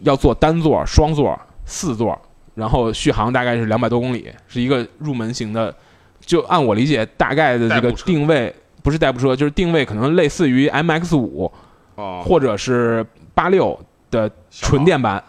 [0.00, 2.20] 要做单座、双座、四座，
[2.58, 5.72] 然后续航大概是两百多公里，是一个入门型的。
[6.20, 11.50] 就按我理解，大概的这个定位不是代步车，就是定位可能类似于 MX 五，
[11.94, 13.78] 哦，或者是八六
[14.10, 15.22] 的纯电版，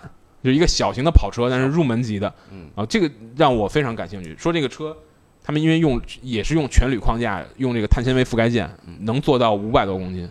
[0.43, 2.33] 就是一个小型的跑车，但是入门级的。
[2.51, 4.35] 嗯啊，这个让我非常感兴趣。
[4.37, 4.97] 说这个车，
[5.43, 10.27] 他们因为用也是用全铝框架，用这个碳纤维覆盖件，嗯能做到五百多公斤。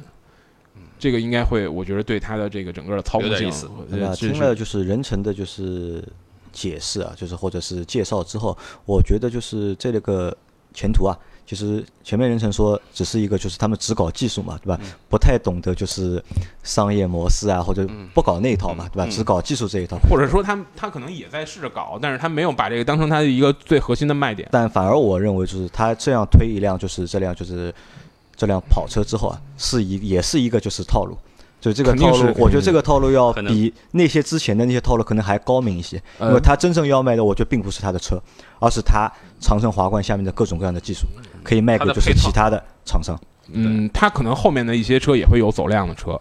[0.99, 3.49] 这个应该会，我觉得对它的这个整个的操控性
[4.17, 6.03] 听了就是人成的，就是
[6.59, 10.37] 解释啊，就是或者是介绍之后，我觉得就是这个
[10.75, 11.17] 前途啊，
[11.47, 14.79] 其实前面人曾说只是一个就是他们只搞技术嘛，对吧？
[14.83, 16.23] 嗯不太懂得就是
[16.63, 19.07] 商业模式啊，或者不搞那一套嘛，对吧？
[19.07, 24.49] 嗯只搞技术这一套，或者说他他可能也在试着搞，但是他没有把这个当成他的一个最核心的卖点。
[24.53, 27.75] 但反而我认为就是他这样推一辆就是这辆就是
[28.37, 31.17] 这辆跑车之后啊，是一也是一个就是套路。
[31.61, 38.23] 就这个套路我觉得这个套路要比那些之前的那些套路可能还高明一些，因为呃他真正要卖的，我觉得并不是他的车，
[38.61, 41.07] 而是他长城华冠下面的各种各样的技术，
[41.43, 43.19] 可以卖给就是其他的厂商。
[43.51, 46.19] 嗯，他可能后面的一些车也会有走量的车，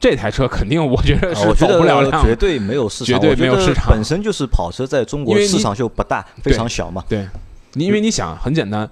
[0.00, 2.22] 这台车肯定我觉得啊是我觉走不了得量。
[2.22, 2.28] 的。
[2.28, 3.92] 绝对没有市场，绝对没有我觉得市场。
[3.92, 7.04] 本身就是跑车在中国市场就不大，非常小嘛。
[7.08, 7.28] 对，
[7.74, 8.88] 你因为你想很简单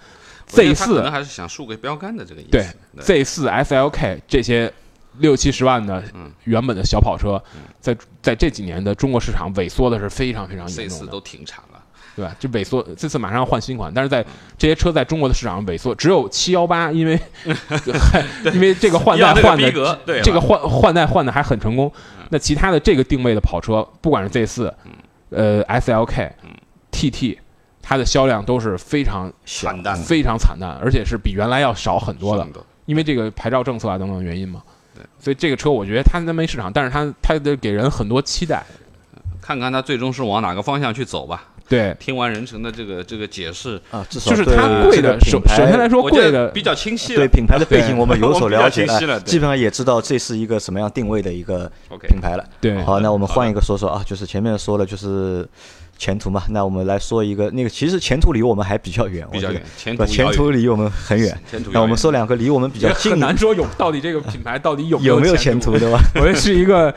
[0.46, 2.50] ，Z 四可能还是想竖个标杆的这个意思。
[2.50, 2.66] 对
[3.00, 4.72] Z 四 SLK 这些
[5.18, 6.30] 六七十万的嗯。
[6.44, 7.42] 原本的小跑车，
[7.80, 11.04] 在在这几年的中国市场萎缩的是非常非常严重的。
[11.04, 11.82] 四都，停产了，
[12.16, 12.34] 对吧？
[12.38, 14.24] 就萎缩，这次马上要换新款，但是在
[14.56, 17.20] 这些车在中国的市场上萎缩，只有七幺八，因为
[18.54, 19.70] 因为这个换代换的
[20.22, 21.92] 这个换换代换的还很成功。
[22.30, 24.74] 那其他的这个定位的跑车，不管是 Z 四、
[25.30, 26.30] 呃 SLK、
[26.92, 27.38] TT，
[27.82, 32.46] 它的销量都是非常惨淡非常惨淡，而且是比原来要少很多的
[32.86, 34.69] 因为这个牌照政策啊等等原因嘛对。
[35.20, 38.64] 所以这个车我觉得它它没市场，但是它它得给人很多期待。
[39.40, 41.44] 看看它最终是往哪个方向去走吧。
[41.68, 47.20] 对，听完任成的这个这个解释，啊，至少就是它贵的，首首先来说贵的比较清晰了。
[47.20, 51.70] 对品牌的背景我们有所 了解了基本上也知道这是一个什么样定位的一个
[52.08, 52.44] 品牌了。
[52.60, 55.48] 对好，那我们换一个说说啊，就是前面说了就是
[56.00, 61.38] 前途嘛，那我们来说一个那个，其实前途离我们还比较远，比较远前途前途离我们很远。
[61.50, 66.00] 前途那我们说两个离我们比较也 近很难说有到底这个品牌到底有有没有前前途，对吧？
[66.14, 66.92] 我觉得是一个，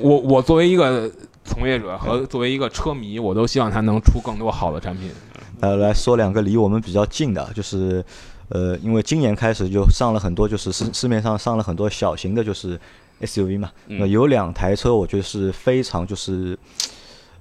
[0.00, 1.08] 我我作为一个
[1.44, 5.12] 从业者和作为一个车迷，我都希望它能出更多好的产品。
[5.60, 8.04] 呃，来说两个离我们比较近的，就是
[8.48, 12.78] 呃，因为今年开始就上了很多，就是市市面上上了很多小型的，就是
[13.22, 13.70] SUV 嘛。
[13.86, 16.58] 嗯那有两台车，我觉得是非常就是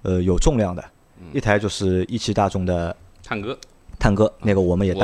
[0.03, 0.83] 呃有重量的，
[1.19, 1.25] 嗯。
[1.33, 3.57] 一台就是一汽大众的探戈，
[3.97, 4.99] 探戈，那个我们也我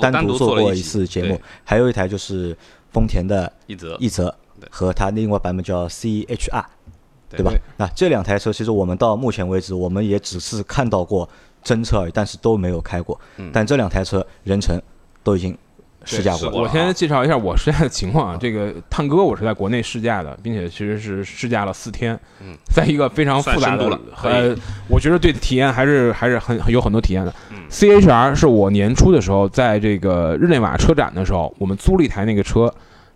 [0.00, 2.56] 单独独做过一次节目，还有一台就是
[2.92, 3.96] 丰田的一泽。
[3.96, 4.34] 奕泽
[4.70, 6.64] 和它另外版本叫 CHR，
[7.28, 7.38] 对。
[7.38, 7.52] 对吧？
[7.76, 11.28] 那这两台车其实我们到目前为止，我们也只是看到过
[11.62, 13.18] 真车而已，但是都没有开过。
[13.36, 13.50] 嗯。
[13.52, 14.80] 但这两台车人成
[15.22, 15.56] 都已经
[16.04, 18.38] 试驾过我先介绍一下我试驾的情况啊。
[18.40, 24.56] 这个探戈我是在国内试驾的，并且其实是试驾了四天，嗯在一个非常复杂的呃，
[24.88, 27.34] 我觉得对体验还是还是很很有很多体验的。
[27.50, 32.72] 嗯 CHR 是我年初的时候在这个日内瓦车展的时候，我们租了一台那个车。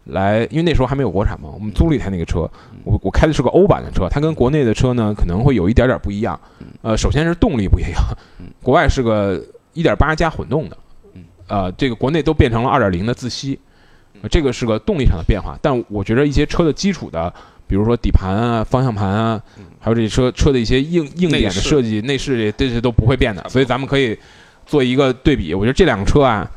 [0.08, 2.40] 来，因为那时候还没有国产嘛，我们租了一台那个车，
[2.84, 6.38] 我我开的是个欧版的车，它跟国内的车呢可能会有一点点不一样。
[6.82, 8.02] 呃，首先是动力不一样，
[8.62, 9.42] 国外是个
[9.72, 10.76] 一点八加混动的，
[11.46, 13.58] 呃，这个国内都变成了二点零的自吸，
[14.22, 15.58] 呃这个是个动力上的变化。
[15.60, 17.32] 但我觉得一些车的基础的，
[17.66, 19.42] 比如说底盘啊、方向盘啊，
[19.78, 24.18] 还有这车车的一些硬硬点的设计、内饰这这些都不会变的，所以咱们可以
[24.64, 25.52] 做一个对比。
[25.54, 26.50] 我觉得这两个车啊，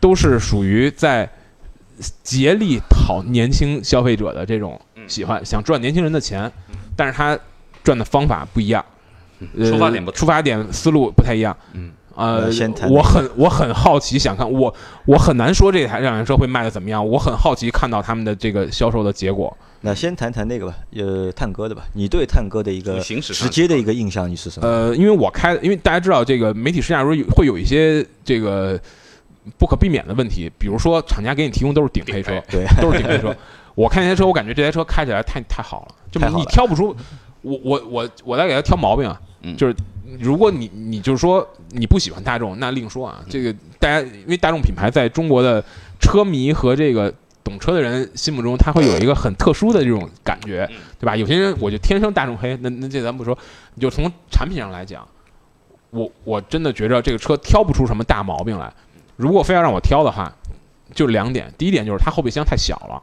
[0.00, 1.28] 都是属于在
[2.22, 6.50] 竭力讨年轻消费者的这种喜欢，想赚年轻人的钱，
[6.96, 7.38] 但是他
[7.82, 8.84] 赚的方法不一样，
[9.56, 11.56] 呃出发点不出发点思路不太一样。
[11.72, 14.74] 嗯，呃呃先，谈我很我很好奇，想看我
[15.06, 19.56] 我很难说这台这辆车会卖的怎么样，我很好奇看到他们的这个销售的结果。
[19.82, 21.84] 那先谈谈那个吧，呃，探戈的吧。
[21.94, 24.68] 你对探戈的一个行驶直接的一个印象，你是什么？
[24.68, 28.78] 呃，因为我开，因为大家知道这个媒体试驾时候有会有一些这个
[29.56, 33.34] 不可避免的问题，比如说厂家给你提供都是顶配车，对，都是顶配车。
[33.74, 36.94] 我看那台车，我感觉这台车开起来太太好了，就你挑不出，
[37.40, 39.74] 我我我我在给他挑毛病啊，嗯就是
[40.18, 43.22] 如果你你就是说你不喜欢大众，那另说啊。
[43.28, 45.64] 这个大家因为大众品牌在中国的
[46.00, 47.12] 车迷和这个
[47.44, 50.68] 懂车的人心目中，他会有一个很特殊的这种感觉，
[50.98, 51.16] 对吧？
[51.16, 53.36] 有些人我就天生大众黑，那那这咱不说，
[53.74, 55.06] 你就从产品上来讲，
[55.90, 58.72] 我我真的觉着这个车挑不出什么大毛病来。
[59.16, 60.32] 如果非要让我挑的话，
[60.94, 63.02] 就两点，第一点就是它后备箱太小了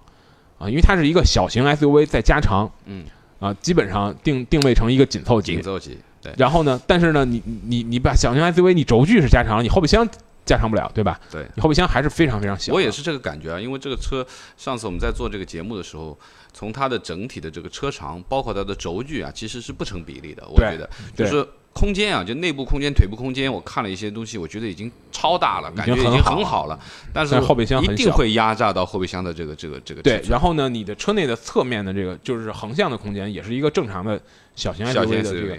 [0.57, 3.05] 啊，因为它是一个小型 SUV 再加长，嗯
[3.39, 5.61] 啊，基本上定定位成一个紧凑级紧。
[5.61, 10.07] 凑级，对然后呢，但是呢，你你你把小型 SUV 你轴距是加长了，你后备箱
[10.45, 11.19] 加长不了，对吧？
[11.31, 11.45] 对。
[11.55, 12.73] 你后备箱还是非常非常小。
[12.73, 14.25] 我也是这个感觉啊，因为这个车
[14.55, 16.17] 上次我们在做这个节目的时候，
[16.53, 20.47] 从它的整体的这个车长，包括它的轴距啊，其实是不成比例的。
[20.47, 21.45] 我觉得就是
[21.77, 26.77] 空间啊，就内部空间、腿部空间，我看了一些东西，我觉得已经超大了，感觉已经很好了。
[27.13, 34.19] 但是后备箱一定会压榨到后备箱的这个这个这个对然后呢，你的车内的侧面的这个就是横向的空间，也是一个正常的
[34.55, 35.57] 小型小 SUV 型的这个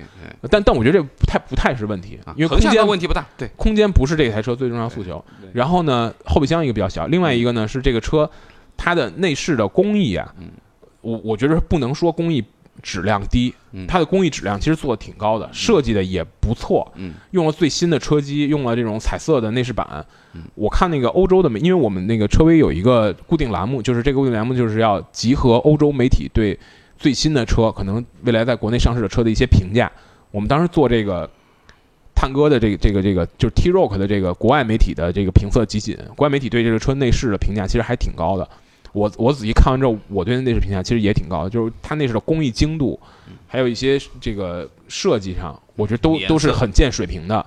[0.51, 5.25] 但但我觉得这不太不太是问题啊，因为空间的问题不大，对，空间不是这台车最重要诉求。
[5.53, 8.29] 然后呢，后备箱一个比较小，另外一个呢是这个车
[8.77, 10.35] 它的内饰的工艺啊，
[11.01, 12.45] 我我觉得不能说工艺
[12.83, 20.05] 质量低，嗯它的工艺质量其实做的挺高的，设计的也不错，嗯用了最新的车机，用了这种彩色的内饰板。
[20.35, 26.59] 嗯我看那个欧洲的媒，因为我们那个车威有一个固定栏目，就是这个固定栏目就是要集合欧洲媒体对
[26.97, 29.91] 最新的车，可能未来在国内上市的车的一些评价。
[30.31, 31.29] 我们当时做这个
[32.15, 38.49] 探戈的这个这个这个就是 T Rock 的这个国外媒体的这个评测集锦，国外媒体对这个车内饰的评价其实还挺高的。
[38.93, 42.99] 我我仔细看完之后，我对内饰评价其实也挺高的，就是它内饰的工艺精度，
[43.47, 47.45] 还有一些这个设计上，我觉得都都是很见水平的，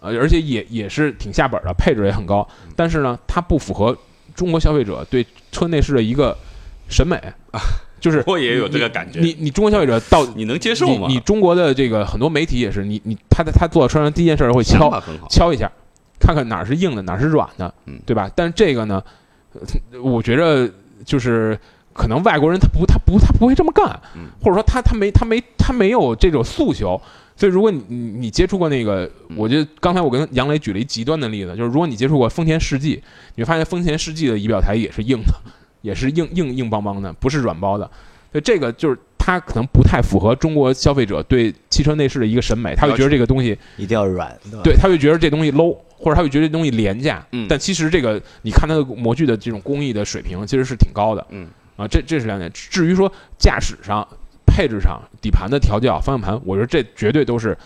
[0.00, 2.46] 呃，而且也也是挺下本的，配置也很高。
[2.74, 3.96] 但是呢，它不符合
[4.34, 6.36] 中国消费者对车内饰的一个
[6.88, 7.16] 审美
[7.52, 7.60] 啊，
[8.00, 11.06] 就是我也有这个你感觉你你中国消费者到 你能接受吗？
[11.08, 14.90] 你你中国的这个很多媒体也是，你你他在他坐到车上第一件事会敲
[15.30, 15.70] 敲一下，
[16.18, 18.30] 看看哪儿是硬的，哪儿是软的，嗯对吧？
[18.34, 19.12] 但是这个呢，呃
[20.02, 20.70] 我觉着
[21.04, 21.58] 就是
[21.92, 27.00] 可能外国人他不他不他不会这么干，嗯或者说他他没他没他没有这种诉求。
[27.34, 33.02] 所以，如果你你你接触过那个，嗯我觉得刚才我跟杨磊举了一极端的例子，就是如果你接触过丰田世纪，
[33.34, 35.34] 你会发现丰田世纪的仪表台也是硬的，
[35.80, 37.90] 也是硬硬硬邦邦的，不是软包的。
[38.30, 44.72] 所以这个就是它可能不太符合中国消费者对汽车内饰的一个审美，他会觉得这个东西，一定要软，对？
[44.72, 47.24] 对，他会觉得这东西 low，或者他会觉得这东西廉价。
[47.30, 51.24] 嗯但其实这个你看它的模具的这种工艺的水平，其实是挺高的。
[51.30, 52.50] 嗯啊，这这是两点。
[52.52, 54.04] 至于说驾驶上、
[54.44, 57.56] 配置上、底盘的调教、方向盘，我觉得这绝对都是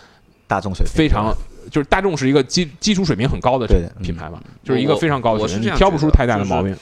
[0.46, 1.34] 大众水平非常，
[1.70, 3.66] 就是大众是一个基基础水平很高的
[4.02, 6.76] 品牌嘛，就是一个非常高的你挑不出太大的毛病。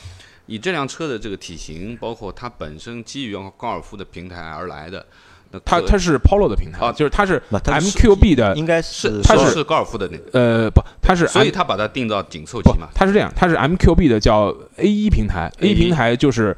[0.46, 5.06] 以这辆车的这个体型，包括它本身基于高尔夫的平台而来的，
[5.50, 12.88] 那它它是 Polo 的平台，啊就是它是 MQB 的，应该是它是高尔夫的那个，呃不，它是所以它把它定到紧凑级嘛，。
[12.94, 16.56] 它是这样，它是 MQB 的叫 A 一平台 A1 平台就是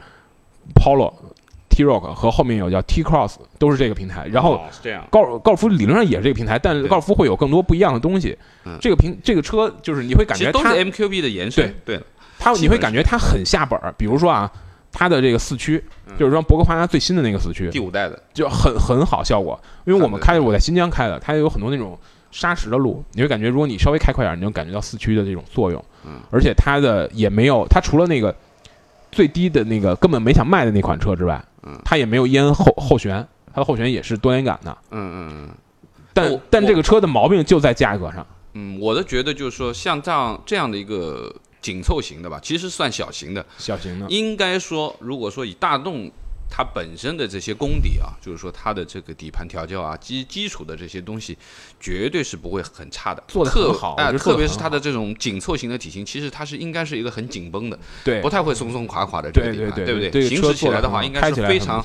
[0.75, 1.12] Polo、
[1.68, 4.27] T Rock 和后面有叫 T Cross，都是这个平台。
[4.27, 8.77] 然后哦是这样，高尔高尔夫理论上也是这个平台，但对高尔夫会有更多不一样的东西嗯。
[8.81, 11.75] 这个平这个车就是你会感觉它其实都是 MQB 的延伸。
[11.85, 12.01] 对，
[12.38, 13.94] 它你会感觉它很下本儿。
[13.99, 14.51] 比如说啊，
[14.92, 15.83] 它的这个四驱，
[16.18, 19.61] 就是说博格华纳最新的那个四驱，第五代的，就很很好效果。
[19.85, 21.99] 因为我们开我在新疆开的，它有很多那种
[22.31, 25.83] 沙石的路，你会感觉如果你稍微开快点儿，你能感觉到四驱的这种作用。
[26.05, 28.35] 嗯，而且它的也没有，它除了那个
[29.11, 34.77] 最低的那个根本没想卖的那款车之外，嗯它也没有烟后后悬，它的后悬也是多连杆的。
[34.90, 35.49] 嗯嗯嗯。
[36.12, 38.27] 但但这个车的毛病就在价格上。
[38.55, 41.35] 嗯，我的觉得就是说，像这样这样的一个
[41.66, 43.44] 紧凑型的吧，其实算小型的。
[43.59, 46.09] 小型的，应该说，如果说以大众
[46.48, 51.37] 它本身的这些功底啊，就是说它的这个底盘调教啊，基基础的这些东西，
[51.80, 53.22] 绝对是不会很差的。
[53.28, 60.11] 做的特好我觉得做特别是它的这种紧凑型的体型，其实它是应该是一个很紧绷的，对不太会松松垮垮的这个底盘，对对对不对？
[60.11, 61.85] 这个行驶起来的话，应该是非常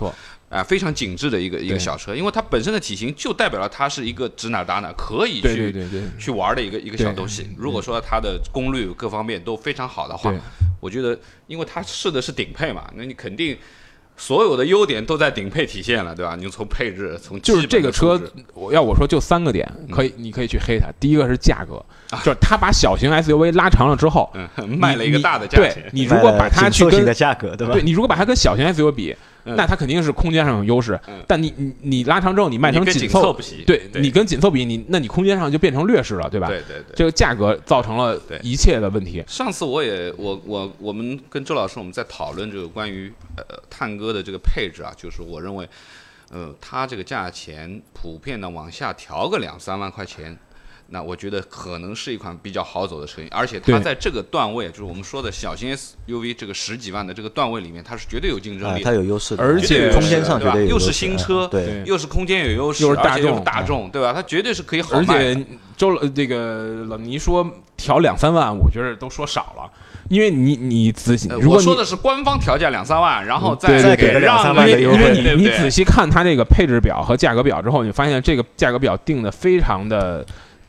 [0.49, 7.49] 啊、非常紧致的一个一个小车，因为它本身的体型就代表了它是一个指哪打哪，可以去对对对对去玩的一个一个小东西。
[7.57, 10.33] 如果说它的功率各方面都非常好的话，
[10.81, 13.57] 我觉得，因为它试的是顶配嘛，那你肯定
[14.21, 16.35] 所有的优点都在顶配体现了，对吧？
[16.39, 18.21] 你从配置，从就是这个车
[18.53, 20.91] 我要我说就三个点，可以你可以去黑它。
[20.99, 21.85] 第一个是价格，啊
[22.23, 24.47] 就是他把小型 SUV 拉长了之后，嗯，
[24.77, 27.73] 卖了一个大的价钱对，你如果把它去跟的价格，对吧？
[27.73, 31.23] 对你如果把它跟小型 SUV 比，嗯那它肯定是空间上有优势嗯。
[31.27, 36.47] 但你你你拉长之后，你卖成你跟紧凑对你跟紧凑比，你那你空间上就变成劣势了，对吧？
[36.47, 36.95] 对对对。
[36.95, 39.23] 这个价格造成了一切的问题。
[39.27, 45.67] 上次我也我我我们跟周老师我们在讨论这个关于呃探戈的这个配置啊，就是我认为，
[46.31, 50.37] 呃，它这个价钱普遍的往下调个两三万块钱，
[50.93, 58.83] 那我觉得可能是一款比较好走的车型，而且它在这个段位，就是我们说的小型 SUV 这个十几万的这个段位里面，它是绝对有竞争啊，力。
[58.83, 64.11] 它有优势的，而且绝对有空优势的对吧间上绝对有又是优势啊新车对对又是空间有优势，又是大众大众，对吧？
[64.11, 65.33] 它绝对是可以好而卖而。
[65.33, 65.45] 且
[65.77, 69.71] 周老这个老倪说调两三万，我觉得都说少了，
[70.09, 80.23] 因为你你仔细呃，如果你我说的是官方调价两三万，然后对再给让三万因为因的优惠为你你仔细看它这个配置表和价格表之后，你发现这个价格表定的非常的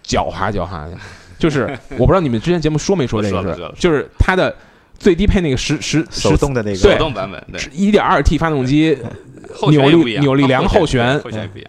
[0.05, 0.91] 狡猾狡猾。
[0.91, 0.97] 的，
[1.39, 1.67] 就是
[1.99, 4.55] 我不知道你们之前节目说没说这个就是它的
[4.99, 8.97] 最低配那个十十手动的那个手动版本，对，一点二 T 发动机，
[9.69, 11.21] 扭力扭力梁后后悬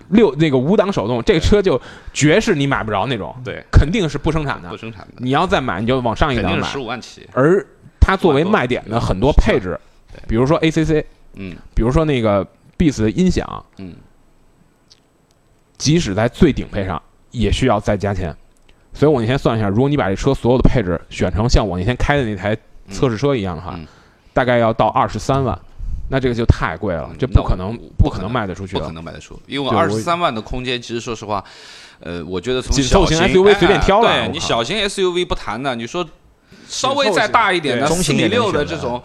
[0.10, 1.82] 六那个五档手动，这个车就
[2.14, 4.70] 绝是你买不着那种，对，肯定是不生产的。
[4.70, 4.78] 不。
[4.78, 6.78] 生产的，你要再买，你就往上一档买肯定是十。
[6.78, 7.66] 五万起，而
[8.00, 9.80] 它作为卖点的很多配置，
[10.28, 11.04] 比如说 ACC，
[11.36, 11.56] 嗯。
[11.74, 12.46] 比如说那个
[12.78, 13.96] Beats 的音响，嗯，
[15.78, 17.02] 即使在最顶配上，
[17.34, 18.34] 也需要再加钱。
[18.94, 22.56] 所以我那天算一下，如果你把这车所有的配置选成像我那天开的那台
[22.90, 23.86] 测试车一样的话，嗯
[24.34, 25.56] 大概要到二十三万，
[26.10, 28.92] 那这个就太贵了，这不可能不可能卖得出去不可。
[28.92, 31.44] 能卖得出，因为二十三万的空间，其实说实话，
[32.00, 36.04] 呃，我觉得从紧凑型 SUV 哎随便挑了对你小型 SUV 不谈的，你说
[36.68, 39.02] 稍微再大一点的四米六的这种。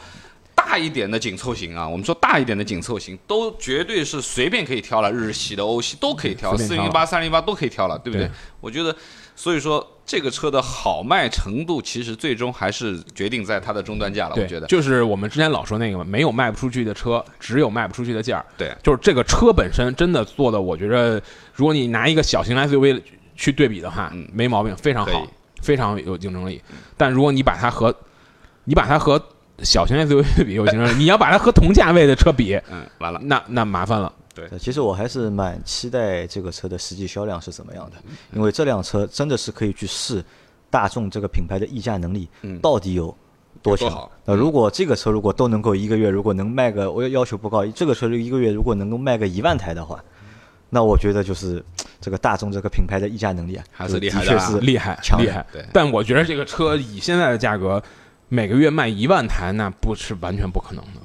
[0.69, 8.31] 大一点的紧凑型啊，我们说大一点的紧凑型，都绝对是随便可以挑了，日系的、欧系都可以挑，四零八、三零八都可以挑了，对不对对？
[8.61, 8.95] 我觉得，
[9.35, 14.35] 所以说这个车的好卖程度，其实最终还是决定在它的终端价了。
[14.37, 18.45] 我，觉得，就是我们之前老说那个嘛，没有卖不出去的车，只有卖不出去的价儿。
[18.59, 21.23] 对，就是这个车本身真的做的，我觉得，
[21.55, 23.01] 如果你拿一个小型 SUV
[23.35, 25.27] 去对比的话，嗯没毛病，非常好，
[25.63, 26.61] 非常有竞争力。
[26.95, 27.95] 但如果你把它和
[28.65, 29.19] 你把它和
[29.65, 34.13] 小型 SUV 比有竞争力，你要把它和同价位的车比，嗯，完了，那那麻烦了。
[34.35, 34.49] 对。
[34.59, 37.97] 其实我还是蛮期待这个车的实际销量是怎么样的，
[38.33, 40.25] 因为这辆车真的是可以去试
[40.71, 42.59] 大众这个品牌的溢价能力嗯。
[42.61, 43.15] 到底有
[43.63, 44.09] 多强。
[44.25, 50.03] 那如果这个车如果都能够一个月如果能卖个，我要求不高，这个车一个月如果能够卖个一万台的话，
[50.71, 51.65] 那我觉得就是
[52.01, 54.35] 这个大众这个品牌的溢价能力啊，还是厉害的啊。
[54.35, 55.45] 的确是厉害，强厉害。
[55.53, 55.65] 对。
[55.73, 57.83] 但我觉得这个车以现在的价格，
[58.29, 61.01] 每个月卖一万台，那不是完全不可能的。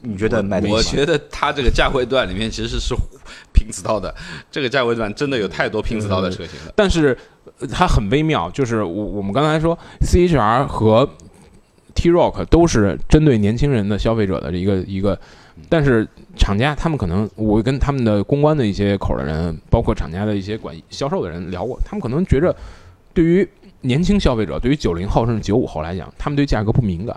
[0.00, 2.94] 你觉得卖得我起吗觉得它这个价位段里面其实是
[3.52, 4.14] 拼刺刀的，
[4.48, 6.72] 这个价位段真的有太多拼刺刀的车型了。
[6.76, 7.16] 但是
[7.58, 11.08] 呃它很微妙，就是我我们刚才说 CHR 和
[11.94, 15.18] T Rock 都是针对年轻人的消费者的一个一个，
[15.68, 16.06] 但是
[16.36, 22.54] 厂家他们可能我跟他们的公关的一些口的人，包括厂家的一些管销售的人聊过，他们可能觉着
[23.12, 23.46] 对于
[23.80, 27.16] 年轻消费者，对于九零后甚至九五后来讲，他们对价格不敏感，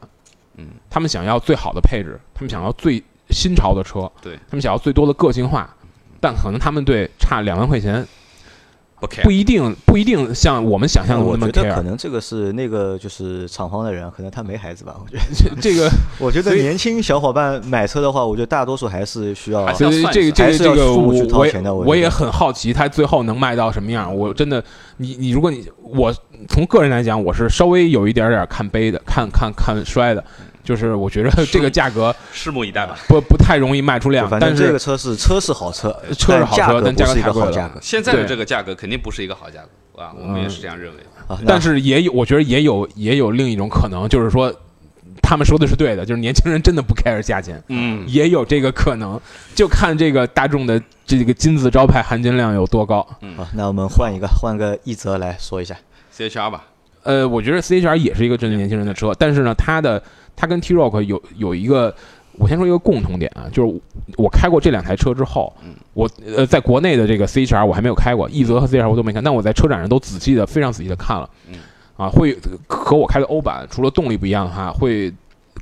[0.57, 4.36] 嗯，他们想要最好的配置，他们想要最新潮的车，对。
[4.49, 5.74] 他们想要最多的个性化，
[6.20, 8.05] 但可能他们对差两万块钱
[9.23, 11.81] 不一定不一定像我们想象的那么我觉得可。
[11.81, 14.95] 能这个是那个就是厂方的人，可能他没孩子吧。
[14.99, 15.17] 我觉
[15.49, 15.89] 得， 这个，
[16.19, 24.15] 我觉得年轻小伙伴买车的话，我觉得大多数还是需要所以这个这个这个我我也很好奇，他最后能卖到什么样。
[24.15, 24.63] 我真的，
[24.97, 26.13] 你你如果你我
[26.47, 30.23] 从个人来讲，我是稍微有一点点看悲的，看看看衰的，
[30.64, 32.97] 就是我觉得这个价格拭目以待吧。
[33.07, 39.62] 不不太容易卖出量，但是这个车是车是好车，车是好车但价格但价格不是一太贵了个好价格现在的对这个价格肯定不是一个好价
[39.93, 40.99] 格啊，我们也是这样认为。
[41.28, 41.39] 啊。
[41.45, 44.53] 但是也有，我觉得也有也有另一种可能，就是说。
[45.22, 49.20] 他们说的是对的，就是年轻人真的不 care 价钱，嗯，也有这个可能，
[49.55, 53.01] 就看这个大众的这个金字招牌含金量有多高。
[53.38, 55.76] 好，那我们换一个换个一泽来说一下。
[56.18, 56.66] CHR 吧，
[57.03, 60.01] 呃，我觉得 CHR 也是一个针对年轻人的车，但是呢，它的
[60.36, 61.93] 它跟 T Rock 有有一个，
[62.38, 63.82] 我先说一个共同点啊，就是
[64.17, 65.53] 我开过这两台车之后，
[65.93, 71.29] 我呃在国内的这个 CHR 我还没有开过，奕泽和 CHR 我都没看，但我在车展上都仔细的非常仔细的看了，
[71.97, 75.13] 啊，会和我开的欧版除了动力不一样哈，会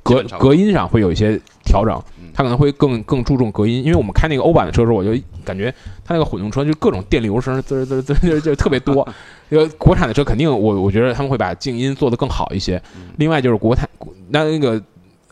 [0.04, 2.02] 隔隔音上会有一些调整，
[2.34, 5.12] 它可能会更更注重隔音，因为我们开那个欧版的车的时候，我就
[5.44, 5.74] 感觉
[6.06, 9.06] 它那个混动车就各种电流声，滋滋滋滋就特别多。
[9.50, 12.82] 因为国产的车肯定我我觉得他们会把静音做得更好一些。
[13.18, 13.90] 另外就是国产
[14.30, 14.82] 那那个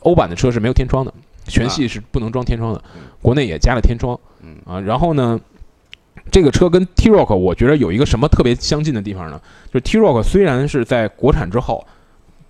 [0.02, 1.14] 欧版的车是没有天窗的，
[1.46, 2.84] 全系是不能装天窗的，
[3.22, 4.20] 国内也加了天窗。
[4.66, 5.40] 啊，然后呢，
[6.32, 9.42] 这个车跟 T Rock 我觉得有一个什么特别相近的地方呢？
[9.68, 11.86] 就是 T Rock 虽然是在国产之后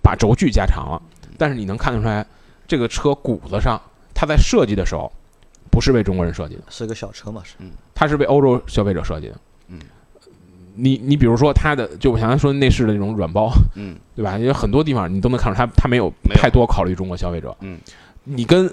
[0.02, 1.02] 把轴距加长了，
[1.36, 2.24] 但是你能看得出来，
[2.66, 3.80] 这个车骨子上
[4.14, 5.10] 它在设计的时候
[5.70, 6.62] 不是为中国人设计的。
[6.68, 7.54] 是个小车嘛，是
[7.94, 9.36] 它是为欧洲消费者设计的。
[10.78, 14.38] 嗯，你你比如说它的，就我刚才说内饰的那种软包，嗯， 对吧？
[14.38, 17.54] 因为很多地方你都能看出它它没有太多考虑中国消费者。
[17.60, 17.78] 嗯，
[18.24, 18.70] 你跟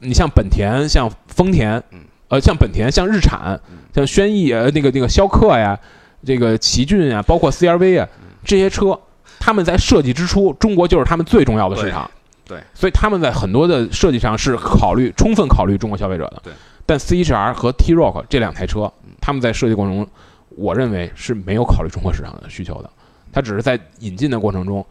[0.00, 3.60] 你像本田、像丰田，嗯，呃，像本田、像日产、
[3.94, 5.78] 像轩逸呃那个那个逍客呀，
[6.24, 8.08] 这个奇骏呀，包括 CRV 啊
[8.44, 8.98] 这些车，
[9.38, 12.10] 他们在设计之初，中国就是他们最重要的市场。
[12.44, 16.40] 对对所以他们在很多的设计上是考虑充分考虑中国消费者的。
[16.44, 16.52] 对，
[16.86, 20.08] 但 CHR 和 T Rock 这两台车，他们在设计过程中，
[20.56, 22.90] 我认为是没有考虑中国市场的需求的，
[23.32, 24.84] 它只是在引进的过程中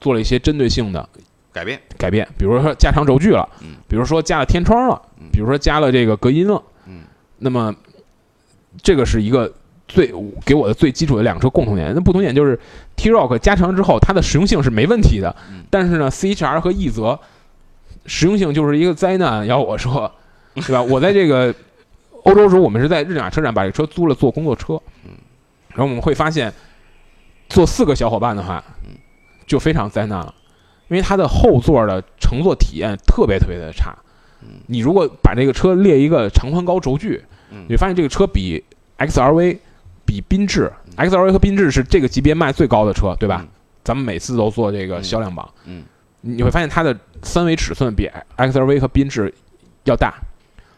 [0.00, 1.06] 做了一些针对性的
[1.52, 3.48] 改变，改变，比如说加长轴距了，
[3.88, 5.02] 比如说加了天窗了，
[5.32, 7.00] 比如说加了这个隔音了，嗯，
[7.38, 7.74] 那么
[8.82, 9.52] 这个是一个
[9.88, 10.14] 最
[10.46, 11.92] 给我的最基础的两个车共同点。
[11.92, 12.58] 那不同点就是
[12.94, 15.34] T Rock 加长之后，它的实用性是没问题的，
[15.68, 17.18] 但是呢，CHR 和奕泽
[18.06, 19.44] 实用性就是一个灾难。
[19.44, 20.10] 要我说，
[20.54, 20.80] 对吧？
[20.80, 21.52] 我在这个
[22.22, 24.80] 欧洲时候，我们是在日内瓦车展把这车租了做工作车，
[25.70, 26.52] 然后我们会发现，
[27.48, 28.62] 坐四个小伙伴的话，
[29.46, 30.34] 就非常灾难了。
[30.88, 33.96] 因为它的后座的乘坐体验特别特别的差。
[34.66, 38.62] 你如果把这个车列一个长宽高轴距，你会发现这个车比
[38.98, 39.58] XRV、
[40.04, 43.46] 比缤智，XRV 和缤智是这个级别卖最高的车，对吧？
[43.84, 45.84] 咱们每次都做这个销量榜，嗯，
[46.20, 49.32] 你会发现它的三维尺寸比 XRV 和缤智
[49.84, 50.14] 要大，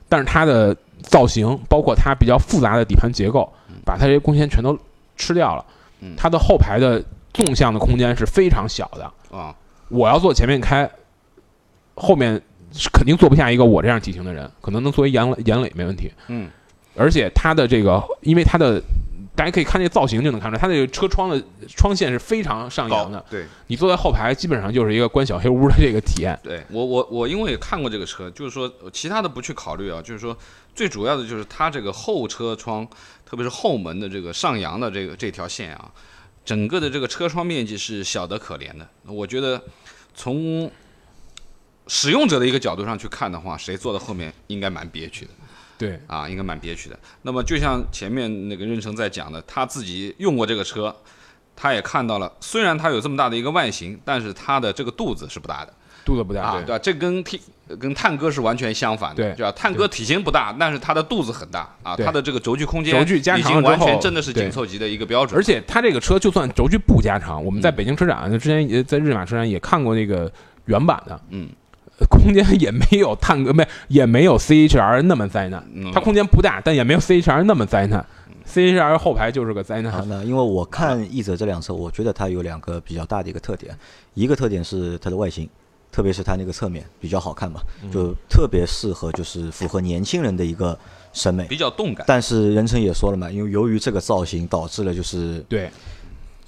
[0.09, 3.53] 但是它的造型，包括它比较复杂的底盘结构，
[3.85, 4.78] 把它这些空间全都
[5.16, 5.64] 吃掉了。
[6.01, 7.03] 嗯它的后排的
[7.33, 9.37] 纵向的空间是非常小的。
[9.37, 9.55] 啊，
[9.89, 10.91] 我要坐前面开，
[11.95, 12.41] 后面
[12.72, 16.11] 是肯定坐不下一个我这样体型的人，可能能作为杨磊杨磊没问题。
[16.28, 16.51] 嗯，
[16.97, 18.83] 而且它的这个，因为它的
[19.35, 23.24] 大家可以看这个造型就能看出来，它这个车窗的窗线是非常上扬的。
[23.30, 26.39] 对你坐在后排，基本上就是一个关小黑屋的这个体验。
[26.43, 30.37] 对，我我我因为看过这个车，就是说其他的不去考虑啊，就是说
[30.74, 32.87] 最主要的就是它这个后车窗，
[33.33, 35.91] 特别是后门的这个上扬的这个这条线啊，
[36.45, 38.87] 整个的这个车窗面积是小得可怜的。
[39.07, 39.59] 我觉得
[40.14, 40.70] 从
[41.87, 45.30] 使用者的一个角度上去看的话，谁坐在后面应该蛮憋屈的。
[45.78, 46.99] 对，啊，应该蛮憋屈的。
[47.22, 50.95] 那么就像前面那个任成在讲的，他自己用过这个车，
[51.57, 55.72] 他也看到了，虽然它有这么大的一个外形，但是它的这个肚子是不大的
[56.05, 56.78] 肚子不大，啊，对对吧？
[56.78, 57.41] 这跟 T
[57.79, 59.53] 跟探戈是完全相反的，对对吧？
[59.53, 62.05] 探戈体型不大，但是它的肚子很大啊，对。
[62.05, 65.39] 它的这个轴距空间轴距加已经完长了之后全真的是紧凑级的一个标准。
[65.39, 70.31] 而且它这个车就算轴距不加长，我们在北京车展就之前也在日马车展也看过那个
[70.66, 71.49] 原版的，嗯，
[72.09, 75.91] 空间也没有探戈没 也没有 CHR 那么灾难，嗯。
[75.93, 78.05] 它空间不大，但也没有 CHR 那么灾难。
[78.45, 83.75] CHR 后排就是个灾啊难，，那因为我看奕泽这辆车，我觉得它有两个比较大的一个特点，
[84.14, 85.49] 一个特点是它的外形，
[85.93, 90.76] 特别是它那个侧面比较好看嘛，嗯就特别适合就是符合年轻人的一个
[91.12, 91.47] 审美。
[91.47, 92.05] 比较动感。
[92.09, 95.70] 但是任成也说了嘛，因为由于这个造型导致了就是对，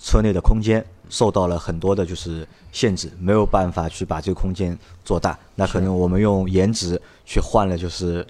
[0.00, 5.38] 车内的空间受到了很多的就是限制，没有办法去把这个空间做大。
[5.54, 8.26] 那可能我们用颜值去换了就是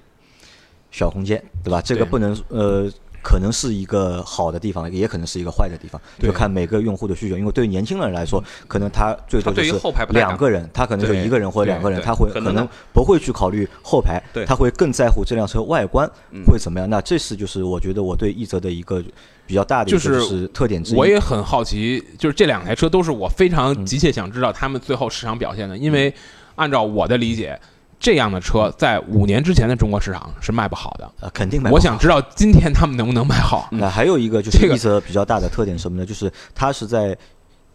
[0.91, 1.81] 小空间，对吧？
[1.81, 2.91] 这个不能呃。
[3.25, 7.39] 可能是一个好的地方，也可能是一个坏的地方，就看每个用户的需求。
[7.39, 9.75] 因为对于年轻人来说，可能他最多就是
[10.11, 16.89] 两个人，他可能就一个人或者两个人，他会可能不会去考虑后排对，他会更在乎这辆车外观嗯会怎么样。
[16.89, 19.03] 那这是就是我觉得我对奕泽的一个
[19.47, 20.99] 比较大的就是特点之一。
[20.99, 26.15] 我也很好奇，就是这两台车都是我非嗯常急切想知道他们最后市场表现的，因为
[26.57, 27.59] 按照我的理解，
[28.05, 31.11] 这样的车在五年之前的中国市场是卖不好的。
[31.23, 31.77] 呃，肯定买不好。
[31.77, 33.67] 我想知道今天他们能不能卖好。
[33.73, 34.75] 那还有一个就是这个。
[34.75, 36.05] 一则比较大的特点是什么呢？
[36.05, 37.17] 就是它是在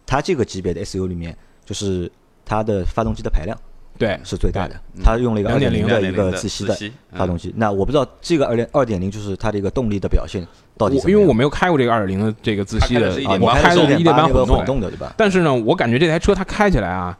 [0.05, 2.11] 它这个级别的 SU 里面，就是
[2.45, 3.57] 它的发动机的排量
[3.97, 6.77] 对，是最大的，它用了一个二点零的一个自吸的
[7.11, 7.51] 发动机。
[7.57, 10.45] 那我不知道这个二点二点零就是它的一个动力的表现
[10.77, 11.19] 到底怎么样。
[11.19, 15.11] 因为我没有开过这个二点零的这个自吸的开的是，啊，我开的是1.8开的一点八混混动的对吧？
[15.17, 17.17] 但是呢，我感觉这台车它开起来啊，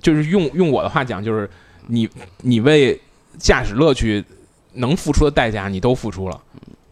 [0.00, 1.48] 就是用用我的话讲，就是
[1.86, 2.08] 你
[2.42, 3.00] 你为
[3.38, 4.24] 驾驶乐趣
[4.74, 6.40] 能付出的代价你都付出了，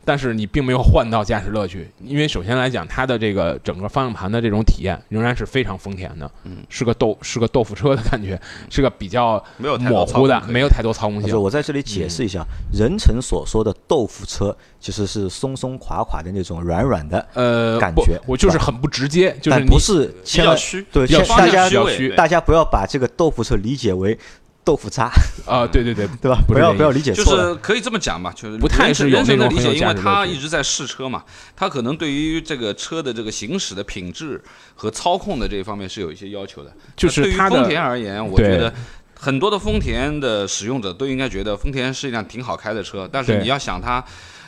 [0.05, 6.31] 但是你并没有换到驾驶乐趣，因为首先来讲，它的这个整个方向盘的这种体验仍然是非常丰田的，
[6.69, 11.41] 是个豆是个豆腐车的感觉，是个比较没有模糊的没有太多操控性就。
[11.41, 24.19] 我在这里解释一下，任成所说的豆腐车其实是松松垮垮的那种软软的，呃，感觉吧我就是很不直接，就是你不是比千万较虚，对，大家虚大家不要把这个豆腐车理解为
[24.65, 25.11] 豆腐渣，
[25.45, 26.39] 啊，对对对，对吧？
[26.47, 27.49] 不要不要理解就错就。
[27.49, 31.25] 是可以这么讲嘛，就是不太是有人生的理解，因为他一直在试车嘛，
[31.57, 34.41] 他可能对于这个车的这个行驶的品质
[34.75, 36.73] 和操控的这一方面是有一些要求的。
[36.97, 38.73] 就是对于丰田而言，我觉得
[39.19, 44.05] 很多的丰田的使用者都应该觉得丰田是一辆挺好开的车，但是你要想它。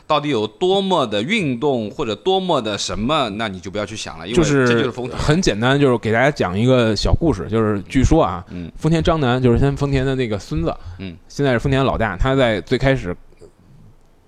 [0.06, 5.18] 到底有多么的运动或者多么的什么，那你就不要去想了，因为就这就是是丰田。
[5.18, 8.70] 很简单，就是给大家讲一个小故事，就是据说啊，嗯。
[8.76, 13.16] 丰田章男就是先丰田的那个孙子，嗯，现在是丰田老大，他在最开始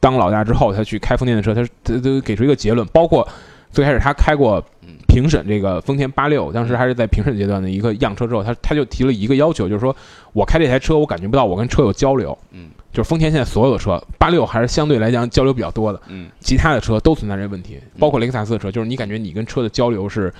[0.01, 3.27] 当老大之后，他去开丰田的车，他他都给出一个结论，包括
[3.71, 4.95] 最开始他开过嗯。
[5.09, 9.95] 评审这个丰田八六，当时还是在评审阶段的一个样车之后，他他就提了一个要求，就是说
[10.35, 20.33] 我开这台车，我感觉不到我跟车有交流，嗯，就是丰田现在所有的车，八六还是相对来讲交流比较多的，嗯，其他的车都存在这个问题，包括雷克萨斯的车，就是你感觉你跟车的交流是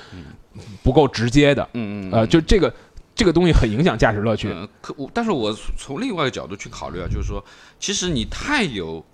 [0.83, 2.73] 不够直接的，嗯嗯，呃，就这个
[3.15, 4.49] 这个东西很影响驾驶乐趣。
[4.51, 7.45] 嗯，可我但是我从另外一个角度去考虑啊，就是说，
[7.79, 9.05] 其实你太有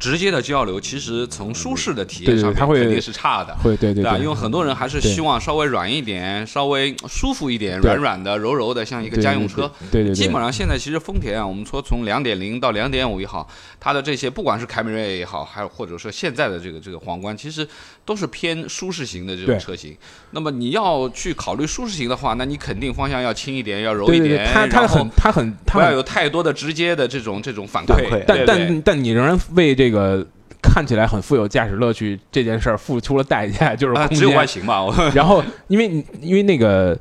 [0.00, 3.54] 直接的交流，其实从舒适的体对对它会验上面肯定是差的。
[3.62, 4.16] 会，对对吧？
[4.16, 13.46] 对，因为很多人还是希望稍微软一点，稍微舒服一点，软软的、柔柔的，像一个家用车。，对对对，基本上现在其实丰田啊，我们说从两点零到两点五也好，
[13.78, 17.68] 它的这些不管是凯美瑞也好，还有或者说现在的这个这个皇冠，其实
[18.06, 19.94] 都是偏舒适型的这种车型。
[20.30, 30.26] 那么你要去考虑舒适型的话，那你肯定方向要轻一点，要柔对对对，一点，它它很它很它不要有太多的直接的这种这种反反馈馈，但对对但但你仍然为这个
[30.62, 35.10] 看起来很富有驾驶乐趣这件事儿付出了代价， 就是啊，只有空间。
[35.14, 36.96] 然后因为因为那个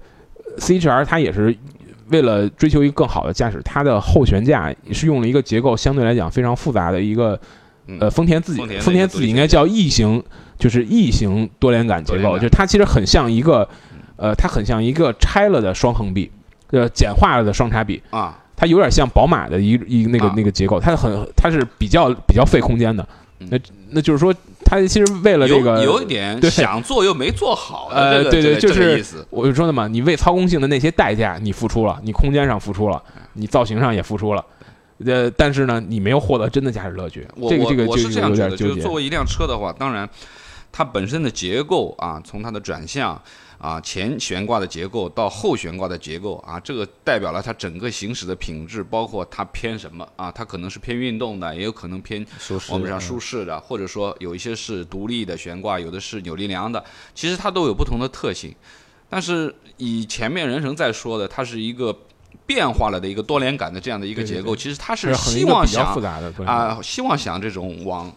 [0.58, 1.56] CHR 它也是
[2.10, 7.40] 为了追求一个更好的驾驶，它的后悬架也是用了一个结构相对来讲非常复杂的一个
[7.88, 7.98] 嗯。
[8.00, 10.24] 呃丰田自己丰田自己应该叫异形，
[10.58, 13.68] 就是异形多连杆结构，就是它其实很像一个
[14.16, 16.32] 呃它很像一个拆了的双横臂，
[16.72, 18.02] 呃简化了的双叉臂。
[18.10, 23.02] 啊，它有点像宝马的一一那个啊那个结构，它很它是比较比较费空间的。
[23.40, 23.58] 嗯那
[23.92, 24.36] 那就是说，
[24.66, 29.26] 它其实为了这个有有一点对想做又没做好呃这个对对就是意思。
[29.30, 33.02] 我就说的嘛，你为操控性的那些代价你付出了，你空间上付出了，
[33.36, 34.46] 你造型上也付出了，
[35.06, 37.26] 呃，但是呢，你没有获得真的驾驶乐趣。
[37.38, 38.68] 我这个这个就是这样觉得，就。
[38.68, 40.08] 是作为一辆车的话，当然
[40.70, 43.20] 它本身的结构啊，从它的转向
[43.60, 52.26] 啊，前悬挂的结构到后悬挂的结构啊，这个代表了它整个行驶的品质，包括它偏什么啊，它可能是偏运动的，也有可能偏
[52.70, 56.82] 我们讲嗯舒适的，或者说有一些是独立的悬挂，有的是扭力梁的，
[57.14, 58.56] 其实它都有不同的特性。
[59.10, 61.94] 但是以前面人成在说的，它是一个
[62.46, 65.94] 变化了的一个多连杆的这样的一个结构，对其实它是希望想
[66.46, 68.10] 啊，希望想这种往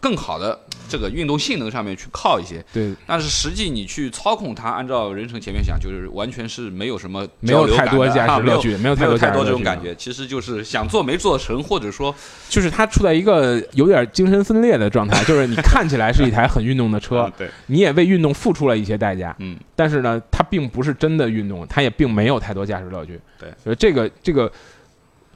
[0.00, 2.64] 更好的这个运动性能上面去靠一些。
[2.72, 12.14] 对，但是实际你去操控它，按照人成前面想，就是完全是没有什么没有太多驾驶乐趣，没有太多太多这种感觉，其实就是想做没做成，或者说
[12.48, 23.20] 就是它处在一个有点精神分裂的状态，就是你看起来是一台很运动的车 嗯，对，你也为运动付出了一些代价，嗯，但是呢，它并不是真的运动，它也并没有太多驾驶乐趣。
[23.38, 24.50] 对，所以这个这个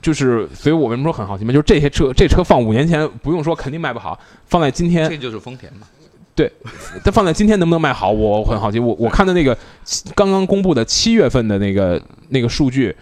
[0.04, 1.50] 就是，所以我为什么说很好奇嘛？
[1.50, 5.86] 就是这些车，这车放五年前不用说，肯定卖不好，放在今天这就是丰田嘛。
[6.34, 6.52] 对
[7.02, 8.78] 它放在今天能不能卖好，我很好奇。
[8.78, 9.56] 我我看的那个
[10.14, 11.98] 刚刚公布的七月份的那个
[12.28, 12.94] 那个数据，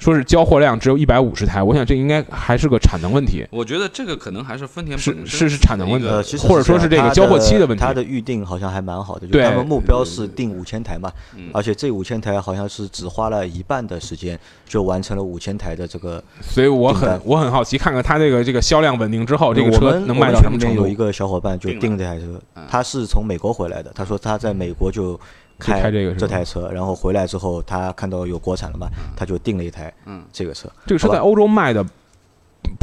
[0.00, 3.46] 说是交货量只有一百五十台，我想这应该还是个产能问题。
[3.50, 16.22] 我觉得这个可能还是丰田是是是产能问题或者说是这个交货期的问题它的预定好像还蛮好的，就对他们目标是定五千台嘛，嗯而且这五千台好像是只花了一半的时间就完成了五千台的这个。
[16.40, 20.94] 所以我很我很好奇，看看它这个这个销量稳定之后，这个车能卖到什么程度有一？
[21.00, 25.18] 个小伙伴就订这台车嗯，他是从美国回来的，他说他在美国就就
[25.60, 30.24] 开这个是吧台车，然后回来之后他看到有国产了嘛，他就订了一台嗯。
[30.32, 31.84] 这个车，这个车在欧洲卖的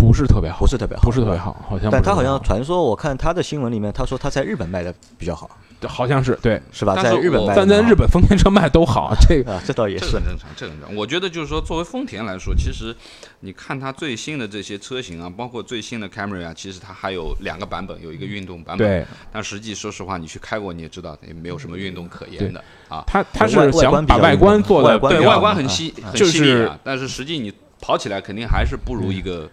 [0.07, 5.49] 不是特别好，不是特别好，不是特别好，好像但他好像传说，我看他的新闻里面，他说他在日本卖的比较好，
[5.85, 6.95] 好像是对，是吧？
[7.03, 10.05] 在日本卖但在日本丰田车卖都好，这个啊，这倒也是。
[10.05, 10.95] 很正常，这个很正常。
[10.95, 12.95] 我觉得就是说，作为丰田来说，其实
[13.41, 18.87] 你看它最新的这些车型啊，包括最新的 Camry 啊，其实它还有两个版本，有一个运动版本。
[18.87, 19.05] 对。
[19.33, 22.63] 但实际说实话，你去开过，你也知道，也没有什么运动可言的。
[22.87, 23.03] 啊。
[23.05, 27.51] 他他是想把外观做的对外观很啊细很就是细腻啊，但是实际你
[27.81, 29.47] 跑起来肯定还是不如一个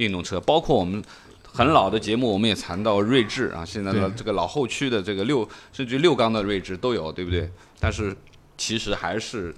[0.00, 0.40] 运动车。
[0.40, 1.02] 包括我们
[1.52, 7.50] 很老的节目，我们也谈到锐志啊，现在的这个老后驱的这个六甚至于六缸的锐志都有，对不对？
[7.78, 8.16] 但是
[8.56, 9.54] 其实还是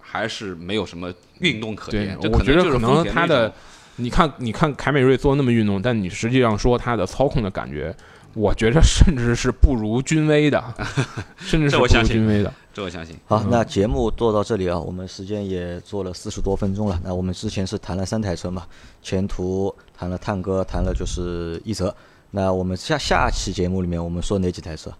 [0.00, 2.18] 还是没有什么运动可言。
[2.20, 3.52] 这，我觉得可能就是丰能它的
[3.96, 7.94] 你看你看凯美瑞做那么运动，但你实际上说它的操控的感觉，
[8.34, 10.62] 我觉得甚至是不如君威的，
[11.38, 12.52] 甚至是不如君威的。
[12.76, 13.16] 这我相信。
[13.24, 17.00] 好，那节目做到这里啊，我们时间也做了四十多分钟了。
[17.02, 18.64] 那我们之前是谈了三台车嘛，
[19.02, 21.94] 前途谈了探戈，谈了就是奕泽。
[22.32, 24.92] 那我们下下期节目里面，我们说哪几台车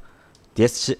[0.54, 0.98] ？DS 七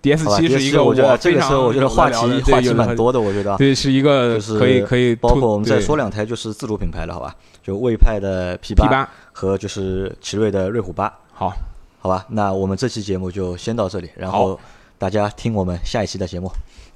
[0.00, 3.58] ，DS 七是一个我觉得这个车我觉得话题话题蛮多的，我觉得啊。
[3.58, 7.34] 对，是一个就是可以可以，包括我们再说两台就是自主品牌了，好吧？
[7.64, 11.52] 就魏派的 P P 八和就是奇瑞的瑞虎八，好，
[11.98, 12.24] 好吧？
[12.28, 14.56] 那我们这期节目就先到这里，然后
[15.02, 16.48] 大家听我们下一期的节目，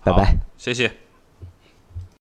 [0.04, 0.36] 拜拜。
[0.56, 1.05] 谢谢。